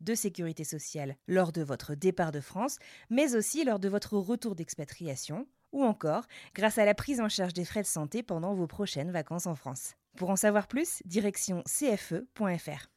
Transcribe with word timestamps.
de 0.00 0.14
sécurité 0.14 0.64
sociale 0.64 1.16
lors 1.28 1.52
de 1.52 1.62
votre 1.62 1.94
départ 1.94 2.32
de 2.32 2.40
France, 2.40 2.78
mais 3.10 3.34
aussi 3.34 3.64
lors 3.64 3.78
de 3.78 3.88
votre 3.88 4.16
retour 4.16 4.54
d'expatriation, 4.54 5.46
ou 5.72 5.84
encore 5.84 6.24
grâce 6.54 6.78
à 6.78 6.84
la 6.84 6.94
prise 6.94 7.20
en 7.20 7.28
charge 7.28 7.52
des 7.52 7.64
frais 7.64 7.82
de 7.82 7.86
santé 7.86 8.22
pendant 8.22 8.54
vos 8.54 8.66
prochaines 8.66 9.10
vacances 9.10 9.46
en 9.46 9.54
France. 9.54 9.94
Pour 10.16 10.30
en 10.30 10.36
savoir 10.36 10.66
plus, 10.66 11.02
direction 11.04 11.62
cfe.fr. 11.66 12.88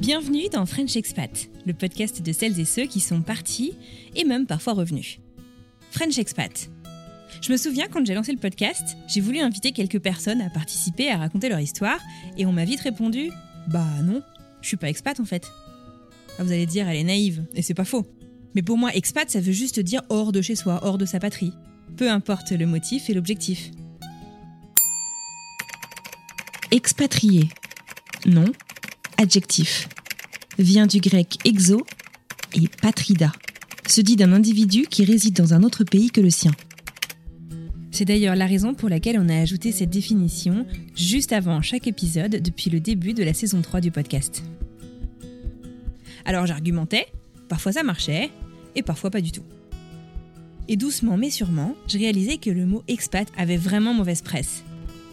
Bienvenue 0.00 0.48
dans 0.48 0.66
French 0.66 0.96
Expat, 0.96 1.48
le 1.64 1.74
podcast 1.74 2.22
de 2.22 2.32
celles 2.32 2.58
et 2.58 2.64
ceux 2.64 2.86
qui 2.86 2.98
sont 2.98 3.22
partis 3.22 3.78
et 4.16 4.24
même 4.24 4.46
parfois 4.46 4.72
revenus. 4.72 5.20
French 5.92 6.18
Expat. 6.18 6.68
Je 7.42 7.50
me 7.50 7.56
souviens 7.56 7.88
quand 7.90 8.06
j'ai 8.06 8.14
lancé 8.14 8.30
le 8.30 8.38
podcast, 8.38 8.96
j'ai 9.08 9.20
voulu 9.20 9.40
inviter 9.40 9.72
quelques 9.72 9.98
personnes 9.98 10.40
à 10.40 10.48
participer, 10.48 11.10
à 11.10 11.16
raconter 11.16 11.48
leur 11.48 11.58
histoire, 11.58 11.98
et 12.38 12.46
on 12.46 12.52
m'a 12.52 12.64
vite 12.64 12.80
répondu 12.80 13.32
Bah 13.68 13.84
non, 14.04 14.22
je 14.60 14.68
suis 14.68 14.76
pas 14.76 14.88
expat 14.88 15.18
en 15.18 15.24
fait. 15.24 15.50
Ah, 16.38 16.44
vous 16.44 16.52
allez 16.52 16.66
dire, 16.66 16.88
elle 16.88 16.96
est 16.96 17.04
naïve, 17.04 17.44
et 17.54 17.62
c'est 17.62 17.74
pas 17.74 17.84
faux. 17.84 18.06
Mais 18.54 18.62
pour 18.62 18.78
moi, 18.78 18.94
expat, 18.94 19.28
ça 19.28 19.40
veut 19.40 19.52
juste 19.52 19.80
dire 19.80 20.02
hors 20.08 20.30
de 20.30 20.40
chez 20.40 20.54
soi, 20.54 20.78
hors 20.84 20.98
de 20.98 21.04
sa 21.04 21.18
patrie. 21.18 21.52
Peu 21.96 22.08
importe 22.08 22.52
le 22.52 22.64
motif 22.64 23.10
et 23.10 23.14
l'objectif. 23.14 23.72
Expatrié. 26.70 27.48
Non. 28.24 28.52
Adjectif. 29.18 29.88
Vient 30.60 30.86
du 30.86 31.00
grec 31.00 31.38
exo 31.44 31.84
et 32.54 32.68
patrida. 32.68 33.32
Se 33.88 34.00
dit 34.00 34.14
d'un 34.14 34.32
individu 34.32 34.86
qui 34.88 35.04
réside 35.04 35.34
dans 35.34 35.54
un 35.54 35.64
autre 35.64 35.82
pays 35.82 36.10
que 36.10 36.20
le 36.20 36.30
sien. 36.30 36.52
C'est 37.92 38.06
d'ailleurs 38.06 38.36
la 38.36 38.46
raison 38.46 38.72
pour 38.72 38.88
laquelle 38.88 39.18
on 39.18 39.28
a 39.28 39.38
ajouté 39.38 39.70
cette 39.70 39.90
définition 39.90 40.66
juste 40.96 41.32
avant 41.34 41.60
chaque 41.60 41.86
épisode 41.86 42.36
depuis 42.36 42.70
le 42.70 42.80
début 42.80 43.12
de 43.12 43.22
la 43.22 43.34
saison 43.34 43.60
3 43.60 43.82
du 43.82 43.90
podcast. 43.90 44.42
Alors 46.24 46.46
j'argumentais, 46.46 47.06
parfois 47.50 47.72
ça 47.72 47.82
marchait, 47.82 48.30
et 48.74 48.82
parfois 48.82 49.10
pas 49.10 49.20
du 49.20 49.30
tout. 49.30 49.44
Et 50.68 50.76
doucement 50.76 51.18
mais 51.18 51.28
sûrement, 51.28 51.74
je 51.86 51.98
réalisais 51.98 52.38
que 52.38 52.48
le 52.48 52.64
mot 52.64 52.82
expat 52.88 53.28
avait 53.36 53.58
vraiment 53.58 53.92
mauvaise 53.92 54.22
presse. 54.22 54.64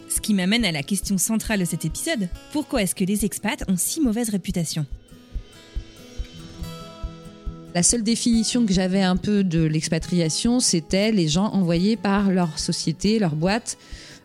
Ce 0.08 0.22
qui 0.22 0.32
m'amène 0.32 0.64
à 0.64 0.72
la 0.72 0.82
question 0.82 1.18
centrale 1.18 1.60
de 1.60 1.66
cet 1.66 1.84
épisode. 1.84 2.30
Pourquoi 2.50 2.82
est-ce 2.82 2.94
que 2.94 3.04
les 3.04 3.26
expats 3.26 3.62
ont 3.68 3.76
si 3.76 4.00
mauvaise 4.00 4.30
réputation? 4.30 4.86
La 7.72 7.84
seule 7.84 8.02
définition 8.02 8.66
que 8.66 8.72
j'avais 8.72 9.02
un 9.02 9.16
peu 9.16 9.44
de 9.44 9.62
l'expatriation, 9.62 10.58
c'était 10.58 11.12
les 11.12 11.28
gens 11.28 11.46
envoyés 11.46 11.96
par 11.96 12.30
leur 12.30 12.58
société, 12.58 13.20
leur 13.20 13.36
boîte, 13.36 13.78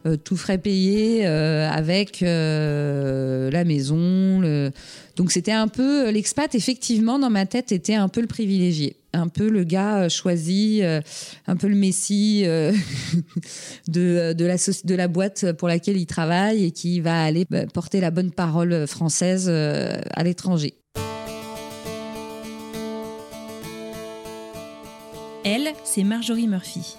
euh, 0.08 0.18
tout 0.18 0.36
frais 0.36 0.58
payé, 0.58 1.28
euh, 1.28 1.70
avec 1.70 2.24
euh, 2.24 3.52
la 3.52 3.64
maison. 3.64 4.40
Le... 4.40 4.72
Donc 5.16 5.32
c'était 5.32 5.52
un 5.52 5.68
peu 5.68 6.10
l'expat. 6.10 6.56
Effectivement, 6.56 7.20
dans 7.20 7.30
ma 7.30 7.46
tête, 7.46 7.72
était 7.72 7.94
un 7.94 8.08
peu 8.08 8.22
le 8.22 8.28
privilégié, 8.28 8.98
un 9.14 9.28
peu 9.28 9.48
le 9.48 9.64
gars 9.64 10.10
choisi, 10.10 10.82
un 10.84 11.56
peu 11.56 11.68
le 11.68 11.76
messie 11.76 12.44
de, 13.88 14.34
de, 14.34 14.46
la, 14.46 14.56
de 14.56 14.96
la 14.96 15.08
boîte 15.08 15.52
pour 15.54 15.68
laquelle 15.68 15.98
il 15.98 16.08
travaille 16.08 16.66
et 16.66 16.72
qui 16.72 17.00
va 17.00 17.24
aller 17.24 17.46
bah, 17.50 17.68
porter 17.68 18.02
la 18.02 18.10
bonne 18.10 18.32
parole 18.32 18.88
française 18.88 19.50
à 19.50 20.24
l'étranger. 20.24 20.74
C'est 25.96 26.04
Marjorie 26.04 26.50
Murphy. 26.50 26.98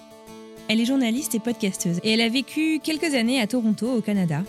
Elle 0.69 0.81
est 0.81 0.87
journaliste 0.87 1.35
et 1.35 1.39
podcasteuse 1.39 2.01
et 2.03 2.13
elle 2.13 2.23
a 2.23 2.31
vécu 2.31 2.81
quelques 2.83 3.13
années 3.13 3.43
à 3.43 3.47
Toronto, 3.47 3.87
au 3.93 4.01
Canada. 4.01 4.43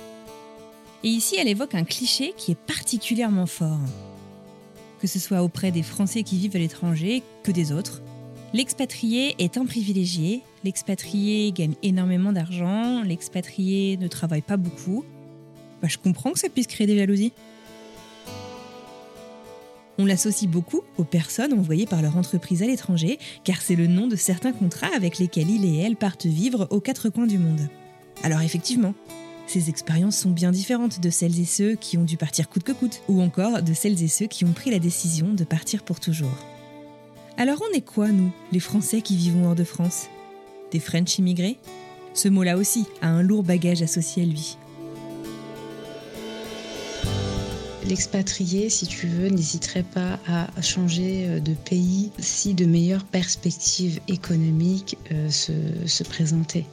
Et 1.03 1.09
ici, 1.09 1.35
elle 1.37 1.49
évoque 1.49 1.75
un 1.75 1.83
cliché 1.83 2.33
qui 2.37 2.53
est 2.53 2.57
particulièrement 2.57 3.45
fort. 3.45 3.81
Que 5.01 5.07
ce 5.07 5.19
soit 5.19 5.43
auprès 5.43 5.71
des 5.71 5.83
Français 5.83 6.23
qui 6.23 6.37
vivent 6.37 6.55
à 6.55 6.59
l'étranger 6.59 7.23
que 7.43 7.51
des 7.51 7.73
autres. 7.73 8.01
L'expatrié 8.53 9.35
est 9.37 9.57
un 9.57 9.65
privilégié, 9.65 10.43
l'expatrié 10.63 11.51
gagne 11.51 11.75
énormément 11.83 12.31
d'argent, 12.31 13.03
l'expatrié 13.03 13.97
ne 13.97 14.07
travaille 14.07 14.43
pas 14.43 14.55
beaucoup. 14.55 15.03
Bah, 15.81 15.89
je 15.89 15.97
comprends 15.97 16.31
que 16.31 16.39
ça 16.39 16.47
puisse 16.47 16.67
créer 16.67 16.87
des 16.87 16.97
jalousies. 16.97 17.33
On 19.99 20.05
l'associe 20.05 20.49
beaucoup 20.49 20.81
aux 20.97 21.03
personnes 21.03 21.53
envoyées 21.53 21.87
par 21.87 22.01
leur 22.01 22.17
entreprise 22.17 22.61
à 22.61 22.67
l'étranger, 22.67 23.17
car 23.43 23.61
c'est 23.61 23.75
le 23.75 23.87
nom 23.87 24.07
de 24.07 24.15
certains 24.15 24.53
contrats 24.53 24.95
avec 24.95 25.17
lesquels 25.17 25.49
il 25.49 25.65
et 25.65 25.77
elle 25.77 25.95
partent 25.95 26.27
vivre 26.27 26.67
aux 26.69 26.79
quatre 26.79 27.09
coins 27.09 27.25
du 27.25 27.39
monde. 27.39 27.67
Alors 28.23 28.41
effectivement, 28.41 28.93
ces 29.47 29.69
expériences 29.69 30.17
sont 30.17 30.29
bien 30.29 30.51
différentes 30.51 30.99
de 30.99 31.09
celles 31.09 31.39
et 31.39 31.45
ceux 31.45 31.75
qui 31.75 31.97
ont 31.97 32.03
dû 32.03 32.17
partir 32.17 32.49
coûte 32.49 32.63
que 32.63 32.73
coûte, 32.73 33.01
ou 33.07 33.21
encore 33.21 33.63
de 33.63 33.73
celles 33.73 34.03
et 34.03 34.07
ceux 34.07 34.27
qui 34.27 34.45
ont 34.45 34.51
pris 34.51 34.69
la 34.69 34.79
décision 34.79 35.33
de 35.33 35.43
partir 35.43 35.83
pour 35.83 35.99
toujours. 35.99 36.37
Alors 37.37 37.61
on 37.69 37.75
est 37.75 37.81
quoi, 37.81 38.09
nous, 38.09 38.31
les 38.51 38.59
Français 38.59 39.01
qui 39.01 39.15
vivons 39.15 39.47
hors 39.47 39.55
de 39.55 39.63
France? 39.63 40.07
Des 40.71 40.79
French 40.79 41.17
immigrés? 41.17 41.57
Ce 42.13 42.27
mot-là 42.27 42.57
aussi 42.57 42.85
a 43.01 43.07
un 43.07 43.21
lourd 43.21 43.43
bagage 43.43 43.81
associé 43.81 44.23
à 44.23 44.25
lui. 44.25 44.57
L'expatrié, 47.87 48.69
si 48.69 48.85
tu 48.85 49.07
veux, 49.07 49.29
n'hésiterait 49.29 49.83
pas 49.83 50.19
à 50.27 50.61
changer 50.61 51.39
de 51.39 51.53
pays 51.53 52.11
si 52.19 52.53
de 52.53 52.65
meilleures 52.65 53.05
perspectives 53.05 54.01
économiques 54.09 54.97
euh, 55.11 55.29
se, 55.29 56.03
présentaient. 56.03 56.65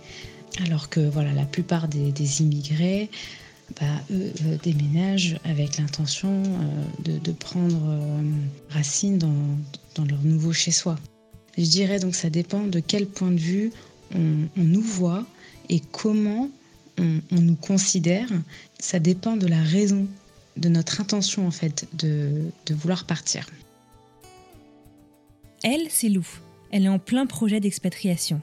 Alors 0.65 0.89
que 0.89 0.99
voilà, 0.99 1.33
la 1.33 1.45
plupart 1.45 1.87
des, 1.87 2.43
immigrés, 2.43 3.11
bah, 3.81 3.87
eux, 4.11 4.33
euh, 4.45 4.57
déménagent 4.65 5.39
avec 5.45 5.79
l'intention 5.79 6.43
euh, 6.43 7.19
de, 7.19 7.33
prendre 7.33 7.81
racine 8.71 9.19
dans, 9.19 10.05
leur 10.05 10.23
nouveau 10.25 10.53
chez-soi. 10.53 10.97
Je 11.57 11.65
dirais 11.65 12.01
donc 12.01 12.17
ça 12.17 12.29
dépend 12.29 12.67
de 12.67 12.81
quel 12.81 13.07
point 13.07 13.31
de 13.31 13.39
vue 13.39 13.71
on, 14.17 14.49
nous 14.57 14.83
voit 14.83 15.25
et 15.69 15.81
comment 15.93 16.51
on, 16.99 17.21
on 17.31 17.41
nous 17.41 17.57
considère. 17.57 18.29
Ça 18.81 18.99
dépend 18.99 19.37
de 19.37 19.47
la 19.47 19.63
raison 19.63 20.09
de 20.57 20.69
notre 20.69 21.01
intention 21.01 21.47
en 21.47 21.51
fait 21.51 21.87
de, 21.95 22.51
vouloir 22.71 23.07
partir. 23.07 23.49
Elle, 25.63 25.87
c'est 25.91 26.09
Lou. 26.09 26.27
Elle 26.71 26.85
est 26.85 26.89
en 26.89 26.99
plein 26.99 27.27
projet 27.27 27.61
d'expatriation, 27.61 28.41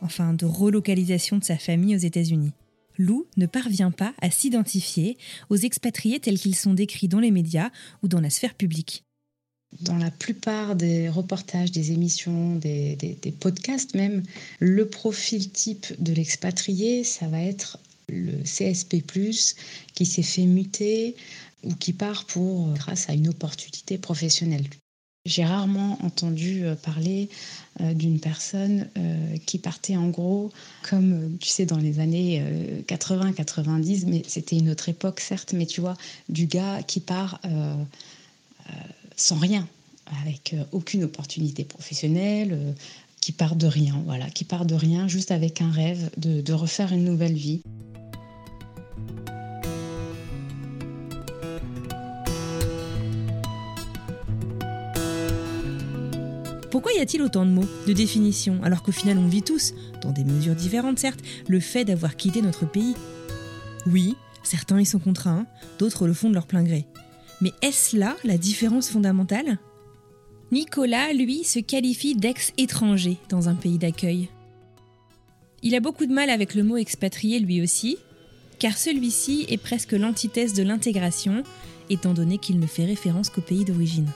enfin 0.00 0.32
de 0.32 0.46
relocalisation 0.46 1.38
de 1.38 1.44
sa 1.44 1.58
famille 1.58 1.94
aux 1.94 2.00
États-Unis. 2.00 2.52
Lou 2.96 3.26
ne 3.36 3.46
parvient 3.46 3.90
pas 3.90 4.14
à 4.20 4.30
s'identifier 4.30 5.16
aux 5.50 5.56
expatriés 5.56 6.20
tels 6.20 6.38
qu'ils 6.38 6.56
sont 6.56 6.74
décrits 6.74 7.08
dans 7.08 7.20
les 7.20 7.30
médias 7.30 7.70
ou 8.02 8.08
dans 8.08 8.20
la 8.20 8.30
sphère 8.30 8.54
publique. 8.54 9.04
Dans 9.82 9.98
la 9.98 10.10
plupart 10.10 10.76
des 10.76 11.08
reportages, 11.08 11.70
des 11.70 11.92
émissions, 11.92 12.56
des, 12.56 12.96
des 12.96 13.32
podcasts 13.32 13.94
même, 13.94 14.22
le 14.60 14.88
profil 14.88 15.50
type 15.50 15.86
de 16.02 16.14
l'expatrié, 16.14 17.04
ça 17.04 17.28
va 17.28 17.42
être 17.42 17.78
le 18.08 18.42
CSP, 18.42 19.04
qui 19.94 20.06
s'est 20.06 20.22
fait 20.22 20.46
muter 20.46 21.16
ou 21.64 21.74
qui 21.74 21.92
part 21.92 22.24
pour, 22.24 22.72
grâce 22.74 23.08
à 23.08 23.14
une 23.14 23.28
opportunité 23.28 23.98
professionnelle. 23.98 24.68
J'ai 25.28 25.44
rarement 25.44 25.98
entendu 26.02 26.64
euh, 26.64 26.74
parler 26.74 27.28
euh, 27.80 27.92
d'une 27.92 28.18
personne 28.18 28.88
euh, 28.96 29.36
qui 29.44 29.58
partait 29.58 29.96
en 29.96 30.08
gros 30.08 30.50
comme, 30.88 31.36
tu 31.38 31.50
sais, 31.50 31.66
dans 31.66 31.76
les 31.76 32.00
années 32.00 32.42
80-90, 32.86 34.04
mais 34.06 34.22
c'était 34.26 34.56
une 34.56 34.70
autre 34.70 34.88
époque, 34.88 35.20
certes, 35.20 35.52
mais 35.52 35.66
tu 35.66 35.82
vois, 35.82 35.96
du 36.30 36.46
gars 36.46 36.82
qui 36.82 37.00
part 37.00 37.40
sans 39.16 39.36
rien, 39.36 39.68
avec 40.22 40.54
aucune 40.72 41.04
opportunité 41.04 41.64
professionnelle, 41.64 42.74
qui 43.20 43.32
part 43.32 43.56
de 43.56 43.66
rien, 43.66 44.02
voilà, 44.06 44.30
qui 44.30 44.44
part 44.44 44.64
de 44.64 44.74
rien, 44.74 45.08
juste 45.08 45.30
avec 45.30 45.60
un 45.60 45.70
rêve 45.70 46.10
de 46.16 46.52
refaire 46.52 46.92
une 46.92 47.04
nouvelle 47.04 47.34
vie. 47.34 47.62
Pourquoi 56.70 56.92
y 56.92 57.00
a-t-il 57.00 57.22
autant 57.22 57.44
de 57.44 57.50
mots, 57.50 57.66
de 57.86 57.92
définitions, 57.92 58.62
alors 58.62 58.82
qu'au 58.82 58.92
final 58.92 59.18
on 59.18 59.26
vit 59.26 59.42
tous, 59.42 59.74
dans 60.00 60.12
des 60.12 60.22
mesures 60.22 60.54
différentes 60.54 60.98
certes, 60.98 61.20
le 61.48 61.58
fait 61.58 61.84
d'avoir 61.84 62.14
quitté 62.14 62.40
notre 62.40 62.66
pays? 62.66 62.94
Oui, 63.86 64.16
certains 64.44 64.80
y 64.80 64.86
sont 64.86 65.00
contraints, 65.00 65.46
d'autres 65.78 66.06
le 66.06 66.12
font 66.12 66.28
de 66.28 66.34
leur 66.34 66.46
plein 66.46 66.62
gré. 66.62 66.86
Mais 67.40 67.52
est-ce 67.62 67.96
là 67.96 68.16
la 68.22 68.38
différence 68.38 68.90
fondamentale? 68.90 69.58
Nicolas, 70.50 71.12
lui, 71.12 71.44
se 71.44 71.58
qualifie 71.58 72.14
d'ex-étranger 72.14 73.18
dans 73.28 73.50
un 73.50 73.54
pays 73.54 73.76
d'accueil. 73.76 74.30
Il 75.62 75.74
a 75.74 75.80
beaucoup 75.80 76.06
de 76.06 76.12
mal 76.12 76.30
avec 76.30 76.54
le 76.54 76.62
mot 76.62 76.78
expatrié 76.78 77.38
lui 77.38 77.60
aussi, 77.60 77.98
car 78.58 78.78
celui-ci 78.78 79.44
est 79.50 79.58
presque 79.58 79.92
l'antithèse 79.92 80.54
de 80.54 80.62
l'intégration, 80.62 81.42
étant 81.90 82.14
donné 82.14 82.38
qu'il 82.38 82.58
ne 82.60 82.66
fait 82.66 82.86
référence 82.86 83.28
qu'au 83.28 83.42
pays 83.42 83.66
d'origine. 83.66 84.08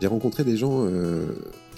J'ai 0.00 0.08
rencontré 0.08 0.42
des 0.42 0.56
gens 0.56 0.84
euh, 0.84 1.26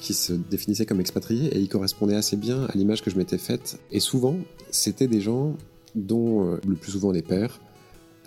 qui 0.00 0.14
se 0.14 0.32
définissaient 0.32 0.86
comme 0.86 1.00
expatriés 1.00 1.54
et 1.54 1.58
ils 1.58 1.68
correspondaient 1.68 2.16
assez 2.16 2.38
bien 2.38 2.64
à 2.64 2.72
l'image 2.74 3.02
que 3.02 3.10
je 3.10 3.16
m'étais 3.16 3.38
faite. 3.38 3.78
Et 3.92 4.00
souvent, 4.00 4.36
c'était 4.70 5.08
des 5.08 5.20
gens 5.20 5.56
dont 5.94 6.46
euh, 6.46 6.56
le 6.66 6.74
plus 6.74 6.92
souvent 6.92 7.12
les 7.12 7.22
pères 7.22 7.60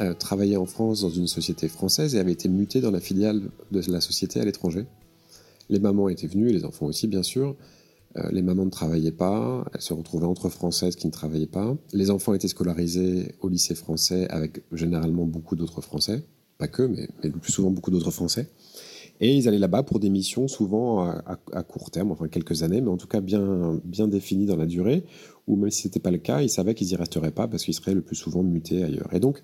euh, 0.03 0.13
travaillaient 0.13 0.57
en 0.57 0.65
France 0.65 1.01
dans 1.01 1.09
une 1.09 1.27
société 1.27 1.67
française 1.67 2.15
et 2.15 2.19
avaient 2.19 2.31
été 2.31 2.49
mutés 2.49 2.81
dans 2.81 2.91
la 2.91 2.99
filiale 2.99 3.41
de 3.71 3.91
la 3.91 4.01
société 4.01 4.39
à 4.39 4.45
l'étranger. 4.45 4.85
Les 5.69 5.79
mamans 5.79 6.09
étaient 6.09 6.27
venues, 6.27 6.49
et 6.49 6.53
les 6.53 6.65
enfants 6.65 6.85
aussi 6.85 7.07
bien 7.07 7.23
sûr. 7.23 7.55
les 8.31 8.43
mamans 8.43 8.65
ne 8.65 8.69
travaillaient 8.69 9.11
pas, 9.11 9.65
elles 9.73 9.81
se 9.81 9.93
retrouvaient 9.93 10.27
entre 10.27 10.49
françaises 10.49 10.95
qui 10.95 11.07
ne 11.07 11.11
travaillaient 11.11 11.47
pas. 11.47 11.75
Les 11.93 12.11
enfants 12.11 12.33
étaient 12.35 12.47
scolarisés 12.47 13.33
au 13.41 13.49
lycée 13.49 13.73
français 13.73 14.27
avec 14.29 14.61
généralement 14.71 15.25
beaucoup 15.25 15.55
d'autres 15.55 15.81
français, 15.81 16.23
pas 16.59 16.67
que, 16.67 16.83
mais, 16.83 17.07
mais 17.23 17.29
le 17.29 17.39
plus 17.39 17.51
souvent 17.51 17.71
beaucoup 17.71 17.89
d'autres 17.89 18.11
français. 18.11 18.49
Et 19.19 19.35
ils 19.35 19.47
allaient 19.47 19.59
là-bas 19.59 19.83
pour 19.83 19.99
des 19.99 20.09
missions 20.09 20.47
souvent 20.47 21.07
à, 21.07 21.63
court 21.63 21.91
terme, 21.91 22.11
enfin 22.11 22.27
quelques 22.27 22.63
années, 22.63 22.81
mais 22.81 22.89
en 22.89 22.97
tout 22.97 23.07
cas 23.07 23.21
bien, 23.21 23.79
bien 23.83 24.07
définies 24.07 24.45
dans 24.45 24.57
la 24.57 24.65
durée, 24.65 25.03
ou 25.47 25.55
même 25.55 25.69
si 25.69 25.83
ce 25.83 25.87
n'était 25.87 25.99
pas 25.99 26.11
le 26.11 26.17
cas, 26.17 26.41
ils 26.41 26.49
savaient 26.49 26.73
qu'ils 26.73 26.87
n'y 26.87 26.95
resteraient 26.95 27.31
pas 27.31 27.47
parce 27.47 27.63
qu'ils 27.63 27.73
seraient 27.73 27.93
le 27.93 28.01
plus 28.01 28.15
souvent 28.15 28.43
mutés 28.43 28.83
ailleurs. 28.83 29.07
Et 29.13 29.19
donc, 29.19 29.41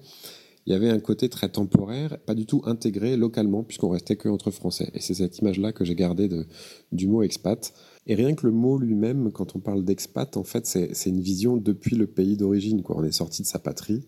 il 0.70 0.74
y 0.74 0.76
avait 0.76 0.90
un 0.92 1.00
côté 1.00 1.30
très 1.30 1.50
temporaire, 1.50 2.20
pas 2.28 2.36
du 2.36 2.46
tout 2.46 2.62
intégré 2.66 3.18
localement, 3.18 3.64
puisqu'on 3.64 3.90
restait 3.90 4.18
que 4.18 4.30
entre 4.30 4.52
Français. 4.52 4.92
Et 4.94 5.00
c'est 5.00 5.16
cette 5.16 5.40
image-là 5.40 5.74
que 5.74 5.84
j'ai 5.84 5.96
gardée 5.96 6.30
du 6.92 7.08
mot 7.08 7.24
expat. 7.24 7.74
Et 8.06 8.14
rien 8.14 8.36
que 8.36 8.46
le 8.46 8.54
mot 8.54 8.78
lui-même, 8.78 9.32
quand 9.32 9.56
on 9.56 9.60
parle 9.60 9.84
d'expat, 9.84 10.38
en 10.38 10.44
fait, 10.44 10.68
c'est 10.68 11.10
une 11.10 11.22
vision 11.22 11.58
depuis 11.58 11.96
le 11.96 12.06
pays 12.06 12.38
d'origine. 12.38 12.84
On 12.88 13.04
est 13.04 13.12
sorti 13.12 13.42
de 13.42 13.48
sa 13.48 13.58
patrie. 13.58 14.04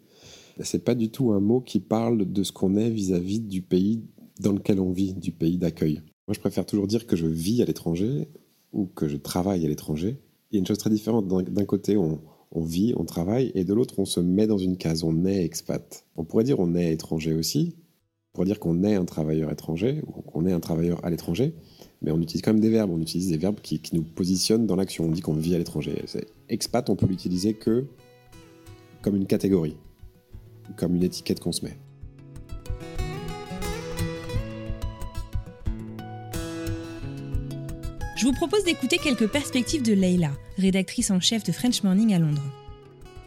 C'est 0.59 0.85
pas 0.85 0.93
du 0.93 1.09
tout 1.09 1.31
un 1.31 1.39
mot 1.39 1.61
qui 1.61 1.79
parle 1.79 2.31
de 2.31 2.43
ce 2.43 2.51
qu'on 2.51 2.75
est 2.75 2.91
vis 2.91 3.11
à 3.13 3.19
-vis 3.19 3.41
du 3.41 3.63
pays 3.63 4.03
dans 4.39 4.51
lequel 4.51 4.79
on 4.79 4.91
vit, 4.91 5.13
du 5.15 5.31
pays 5.31 5.57
d'accueil. 5.57 6.03
Moi, 6.27 6.35
je 6.35 6.39
préfère 6.39 6.67
toujours 6.67 6.85
dire 6.85 7.07
que 7.07 7.15
je 7.15 7.25
vis 7.25 7.63
à 7.63 7.65
l'étranger 7.65 8.27
ou 8.71 8.85
que 8.85 9.07
je 9.07 9.17
travaille 9.17 9.65
à 9.65 9.67
l'étranger. 9.67 10.19
Il 10.51 10.55
y 10.55 10.57
a 10.57 10.59
une 10.59 10.67
chose 10.67 10.77
très 10.77 10.91
différente. 10.91 11.27
D'un 11.27 11.65
côté, 11.65 11.97
on, 11.97 12.21
vit, 12.59 12.94
on 12.98 13.06
travaille, 13.06 13.51
et 13.56 13.63
de 13.63 13.74
l'autre, 13.74 13.95
on 13.98 14.06
se 14.06 14.19
met 14.19 14.45
dans 14.45 14.57
une 14.57 14.75
case, 14.75 15.03
on 15.03 15.25
est 15.25 15.45
expat. 15.45 16.06
On 16.18 16.25
pourrait 16.25 16.44
dire 16.44 16.59
on 16.59 16.75
est 16.75 16.92
étranger 16.92 17.33
aussi. 17.33 17.75
On 17.77 18.36
pourrait 18.36 18.45
dire 18.45 18.59
qu'on 18.59 18.83
est 18.83 18.95
un 18.95 19.06
travailleur 19.06 19.51
étranger 19.51 20.01
ou 20.06 20.21
qu'on 20.21 20.45
est 20.45 20.51
un 20.51 20.59
travailleur 20.59 21.03
à 21.03 21.09
l'étranger, 21.09 21.53
mais 22.01 22.12
on 22.12 22.21
utilise 22.21 22.42
quand 22.42 22.53
même 22.53 22.62
des 22.62 22.69
verbes. 22.69 22.92
On 22.92 23.00
utilise 23.00 23.30
des 23.30 23.38
verbes 23.38 23.59
qui, 23.62 23.80
qui 23.80 23.95
nous 23.95 24.03
positionnent 24.03 24.68
dans 24.68 24.75
l'action. 24.75 25.06
On 25.06 25.12
dit 25.12 25.21
qu'on 25.21 25.33
vit 25.33 25.56
à 25.56 25.57
l'étranger. 25.57 26.03
Expat, 26.50 26.89
on 26.89 26.95
peut 26.95 27.07
l'utiliser 27.07 27.53
que 27.53 27.86
comme 29.01 29.15
une 29.15 29.25
catégorie, 29.25 29.77
comme 30.77 30.95
une 30.95 31.03
étiquette 31.03 31.39
qu'on 31.39 31.51
se 31.51 31.65
met. 31.65 31.77
Je 38.15 38.25
vous 38.25 38.33
propose 38.33 38.63
d'écouter 38.63 38.97
quelques 38.97 39.27
perspectives 39.27 39.83
de 39.83 39.93
Leila, 39.93 40.31
rédactrice 40.57 41.11
en 41.11 41.19
chef 41.19 41.43
de 41.43 41.51
French 41.51 41.83
Morning 41.83 42.13
à 42.13 42.19
Londres. 42.19 42.43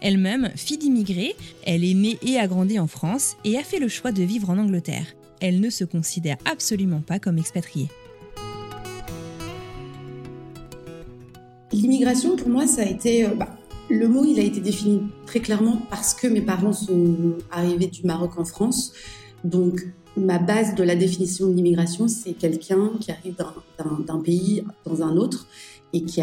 Elle-même, 0.00 0.50
fille 0.56 0.76
d'immigrés, 0.76 1.34
elle 1.64 1.84
est 1.84 1.94
née 1.94 2.19
et 2.22 2.38
a 2.38 2.46
grandi 2.46 2.78
en 2.78 2.86
France 2.86 3.36
et 3.44 3.56
a 3.56 3.62
fait 3.62 3.78
le 3.78 3.88
choix 3.88 4.12
de 4.12 4.22
vivre 4.22 4.50
en 4.50 4.58
Angleterre. 4.58 5.06
Elle 5.40 5.60
ne 5.60 5.70
se 5.70 5.84
considère 5.84 6.36
absolument 6.44 7.00
pas 7.00 7.19
comme 7.19 7.38
expatriée. 7.38 7.88
L'immigration, 11.72 12.37
pour 12.37 12.48
moi, 12.48 12.66
ça 12.66 12.82
a 12.82 12.87
été... 12.87 13.25
Euh, 13.25 13.34
bah, 13.34 13.56
le 13.90 14.08
mot, 14.08 14.25
il 14.25 14.38
a 14.38 14.42
été 14.42 14.60
défini 14.60 15.02
très 15.26 15.40
clairement 15.40 15.82
parce 15.90 16.14
que 16.14 16.26
mes 16.26 16.40
parents 16.40 16.72
sont 16.72 17.37
arrivés 17.50 17.87
du 17.87 18.02
Maroc 18.04 18.38
en 18.38 18.44
France. 18.44 18.92
Donc, 19.44 19.80
ma 20.16 20.38
base 20.38 20.75
de 20.75 20.84
la 20.84 20.96
définition 20.96 21.49
de 21.49 21.55
l'immigration, 21.55 22.08
c'est 22.08 22.32
quelqu'un 22.32 22.93
qui 23.00 23.11
arrive 23.11 23.34
d'un 24.06 24.20
pays 24.20 24.64
dans 24.84 25.02
un 25.02 25.16
autre 25.16 25.46
et 25.94 26.02
qui, 26.02 26.20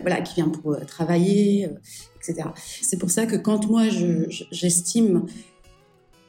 voilà, 0.00 0.22
qui 0.22 0.34
vient 0.34 0.48
pour 0.48 0.72
euh, 0.72 0.80
travailler, 0.86 1.66
euh, 1.66 1.74
etc. 2.16 2.48
C'est 2.82 2.98
pour 2.98 3.10
ça 3.10 3.26
que 3.26 3.36
quand 3.36 3.68
moi, 3.68 3.84
j'estime 4.50 5.26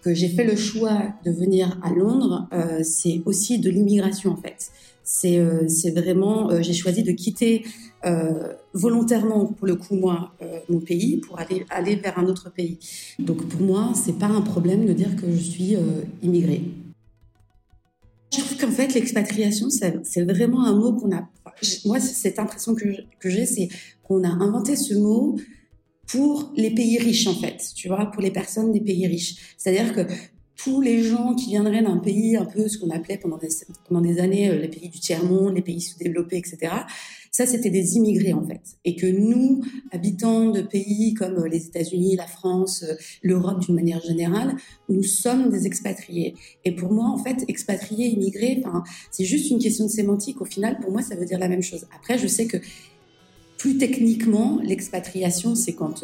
que 0.01 0.13
j'ai 0.13 0.27
fait 0.27 0.43
le 0.43 0.55
choix 0.55 1.13
de 1.25 1.31
venir 1.31 1.79
à 1.83 1.91
Londres, 1.91 2.47
euh, 2.53 2.81
c'est 2.83 3.21
aussi 3.25 3.59
de 3.59 3.69
l'immigration 3.69 4.31
en 4.31 4.37
fait. 4.37 4.71
C'est 5.03 5.91
vraiment, 5.93 6.61
j'ai 6.61 6.73
choisi 6.73 7.03
de 7.03 7.11
quitter 7.11 7.65
volontairement, 8.73 9.47
pour 9.47 9.67
le 9.67 9.75
coup, 9.75 9.95
moi, 9.95 10.31
mon 10.69 10.79
pays 10.79 11.17
pour 11.17 11.37
aller, 11.39 11.65
aller 11.69 11.95
vers 11.95 12.17
un 12.17 12.27
autre 12.27 12.49
pays. 12.49 12.77
Donc 13.19 13.45
pour 13.45 13.61
moi, 13.61 13.91
c'est 13.93 14.17
pas 14.17 14.27
un 14.27 14.41
problème 14.41 14.85
de 14.85 14.93
dire 14.93 15.15
que 15.17 15.29
je 15.29 15.41
suis 15.41 15.75
immigrée. 16.21 16.61
Je 18.33 18.39
trouve 18.39 18.57
qu'en 18.57 18.71
fait, 18.71 18.93
l'expatriation, 18.93 19.69
c'est 19.69 20.23
vraiment 20.23 20.65
un 20.65 20.73
mot 20.73 20.93
qu'on 20.93 21.11
a. 21.15 21.27
Moi, 21.85 21.99
cette 21.99 22.39
impression 22.39 22.75
que 22.75 23.29
j'ai, 23.29 23.45
c'est 23.45 23.67
qu'on 24.03 24.23
a 24.23 24.29
inventé 24.29 24.75
ce 24.75 24.93
mot 24.93 25.37
pour 26.07 26.51
les 26.55 26.71
pays 26.71 26.97
riches, 26.97 27.27
en 27.27 27.35
fait, 27.35 27.61
tu 27.75 27.87
vois, 27.87 28.09
pour 28.11 28.21
les 28.21 28.31
personnes 28.31 28.71
des 28.71 28.81
pays 28.81 29.05
riches. 29.07 29.55
C'est-à-dire 29.57 29.93
que 29.93 30.01
tous 30.63 30.81
les 30.81 31.03
gens 31.03 31.33
qui 31.33 31.49
viendraient 31.49 31.81
d'un 31.81 31.97
pays 31.97 32.35
un 32.35 32.45
peu 32.45 32.67
ce 32.67 32.77
qu'on 32.77 32.89
appelait 32.89 33.17
pendant 33.17 33.37
des, 33.37 33.49
des 33.49 34.19
années 34.19 34.49
euh, 34.49 34.59
les 34.59 34.67
pays 34.67 34.89
du 34.89 34.99
tiers-monde, 34.99 35.55
les 35.55 35.61
pays 35.61 35.81
sous-développés, 35.81 36.37
etc., 36.37 36.73
ça, 37.33 37.45
c'était 37.45 37.69
des 37.69 37.95
immigrés, 37.95 38.33
en 38.33 38.45
fait. 38.45 38.59
Et 38.83 38.97
que 38.97 39.07
nous, 39.07 39.63
habitants 39.91 40.49
de 40.49 40.61
pays 40.61 41.13
comme 41.13 41.37
euh, 41.37 41.47
les 41.47 41.65
États-Unis, 41.65 42.17
la 42.17 42.27
France, 42.27 42.83
euh, 42.83 42.95
l'Europe 43.23 43.61
d'une 43.61 43.75
manière 43.75 44.01
générale, 44.01 44.57
nous 44.89 45.03
sommes 45.03 45.49
des 45.49 45.65
expatriés. 45.65 46.35
Et 46.65 46.75
pour 46.75 46.91
moi, 46.91 47.05
en 47.05 47.17
fait, 47.17 47.45
expatriés, 47.47 48.07
immigrés, 48.07 48.61
c'est 49.11 49.23
juste 49.23 49.49
une 49.49 49.59
question 49.59 49.85
de 49.85 49.89
sémantique. 49.89 50.41
Au 50.41 50.45
final, 50.45 50.79
pour 50.81 50.91
moi, 50.91 51.01
ça 51.01 51.15
veut 51.15 51.25
dire 51.25 51.39
la 51.39 51.47
même 51.47 51.63
chose. 51.63 51.87
Après, 51.95 52.17
je 52.17 52.27
sais 52.27 52.47
que 52.47 52.57
plus 53.57 53.77
techniquement, 53.77 54.59
l'expatriation, 54.61 55.55
c'est 55.55 55.73
quand, 55.73 56.03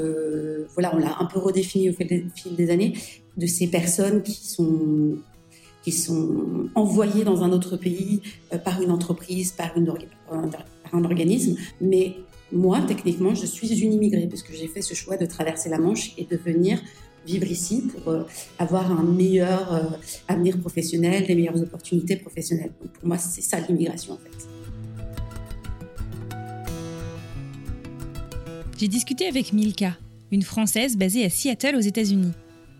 voilà, 0.75 0.95
on 0.95 0.97
l'a 0.97 1.17
un 1.19 1.25
peu 1.25 1.39
redéfini 1.39 1.89
au 1.89 1.93
fil 1.93 2.55
des 2.55 2.69
années, 2.69 2.93
de 3.37 3.45
ces 3.45 3.67
personnes 3.67 4.23
qui 4.23 4.45
sont 4.45 5.17
qui 5.83 5.93
sont 5.93 6.69
envoyées 6.75 7.23
dans 7.23 7.43
un 7.43 7.51
autre 7.53 7.77
pays 7.77 8.21
euh, 8.51 8.57
par 8.57 8.81
une 8.81 8.91
entreprise, 8.91 9.53
par, 9.53 9.71
un 10.91 11.03
organisme. 11.05 11.55
Mais 11.79 12.15
moi, 12.51 12.81
techniquement, 12.85 13.33
je 13.33 13.45
suis 13.45 13.69
une 13.81 13.93
immigrée 13.93 14.27
parce 14.27 14.43
que 14.43 14.53
j'ai 14.53 14.67
fait 14.67 14.81
ce 14.81 14.93
choix 14.93 15.15
de 15.15 15.25
traverser 15.25 15.69
la 15.69 15.77
Manche 15.77 16.11
et 16.17 16.25
de 16.25 16.35
venir 16.35 16.81
vivre 17.25 17.49
ici 17.49 17.83
pour 17.93 18.11
euh, 18.11 18.23
avoir 18.59 18.91
un 18.91 19.03
meilleur 19.03 19.73
euh, 19.73 19.83
avenir 20.27 20.59
professionnel, 20.59 21.25
des 21.25 21.35
meilleures 21.35 21.61
opportunités 21.61 22.17
professionnelles. 22.17 22.71
Pour 22.99 23.07
moi, 23.07 23.17
c'est 23.17 23.41
ça 23.41 23.57
l'immigration 23.61 24.13
en 24.13 24.17
fait. 24.17 24.47
J'ai 28.77 28.89
discuté 28.89 29.27
avec 29.27 29.53
Milka, 29.53 29.97
une 30.31 30.43
Française 30.43 30.97
basée 30.97 31.23
à 31.23 31.29
Seattle 31.29 31.77
aux 31.77 31.81
États-Unis. 31.81 32.33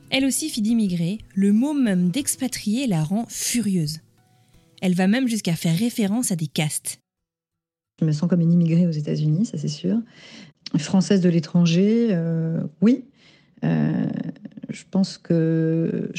Elle 0.10 0.26
aussi 0.26 0.50
fille 0.50 0.64
d'immigrés, 0.64 1.20
le 1.36 1.52
mot 1.52 1.74
même 1.74 2.10
d'expatrié 2.10 2.88
la 2.88 3.04
rend 3.04 3.26
furieuse. 3.28 4.00
Elle 4.82 4.94
va 4.94 5.08
même 5.08 5.28
jusqu'à 5.28 5.54
faire 5.54 5.76
référence 5.76 6.32
à 6.32 6.36
des 6.36 6.48
castes. 6.48 7.00
Je 8.00 8.06
me 8.06 8.12
sens 8.12 8.30
comme 8.30 8.42
une 8.42 8.54
immigrée 8.54 8.88
aux 8.88 8.92
États-Unis, 8.92 9.48
ça 9.48 9.58
c'est 9.58 9.68
sûr. 9.68 9.98
Française 10.78 11.20
de 11.20 11.30
l'étranger, 11.30 12.10
euh, 12.12 12.62
oui. 12.82 13.06
Euh, 13.64 14.06
je 14.70 14.84
pense 14.90 15.18
que 15.18 16.12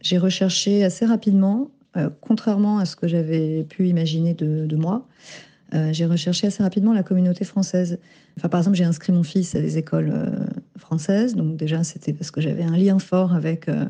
j'ai 0.00 0.18
recherché 0.18 0.84
assez 0.84 1.06
rapidement, 1.06 1.70
euh, 1.96 2.10
contrairement 2.20 2.78
à 2.78 2.84
ce 2.84 2.94
que 2.94 3.08
j'avais 3.08 3.64
pu 3.64 3.88
imaginer 3.88 4.34
de 4.34 4.76
moi, 4.76 5.08
euh, 5.74 5.92
j'ai 5.92 6.06
recherché 6.06 6.46
assez 6.46 6.62
rapidement 6.62 6.92
la 6.92 7.02
communauté 7.02 7.44
française. 7.44 7.98
Enfin, 8.38 8.48
par 8.48 8.60
exemple, 8.60 8.76
j'ai 8.76 8.84
inscrit 8.84 9.12
mon 9.12 9.24
fils 9.24 9.54
à 9.54 9.60
des 9.60 9.78
écoles 9.78 10.12
euh, 10.14 10.46
françaises, 10.78 11.34
donc 11.34 11.56
déjà 11.56 11.82
c'était 11.82 12.12
parce 12.12 12.30
que 12.30 12.40
j'avais 12.40 12.62
un 12.62 12.76
lien 12.76 12.98
fort 12.98 13.34
avec 13.34 13.68
euh, 13.68 13.84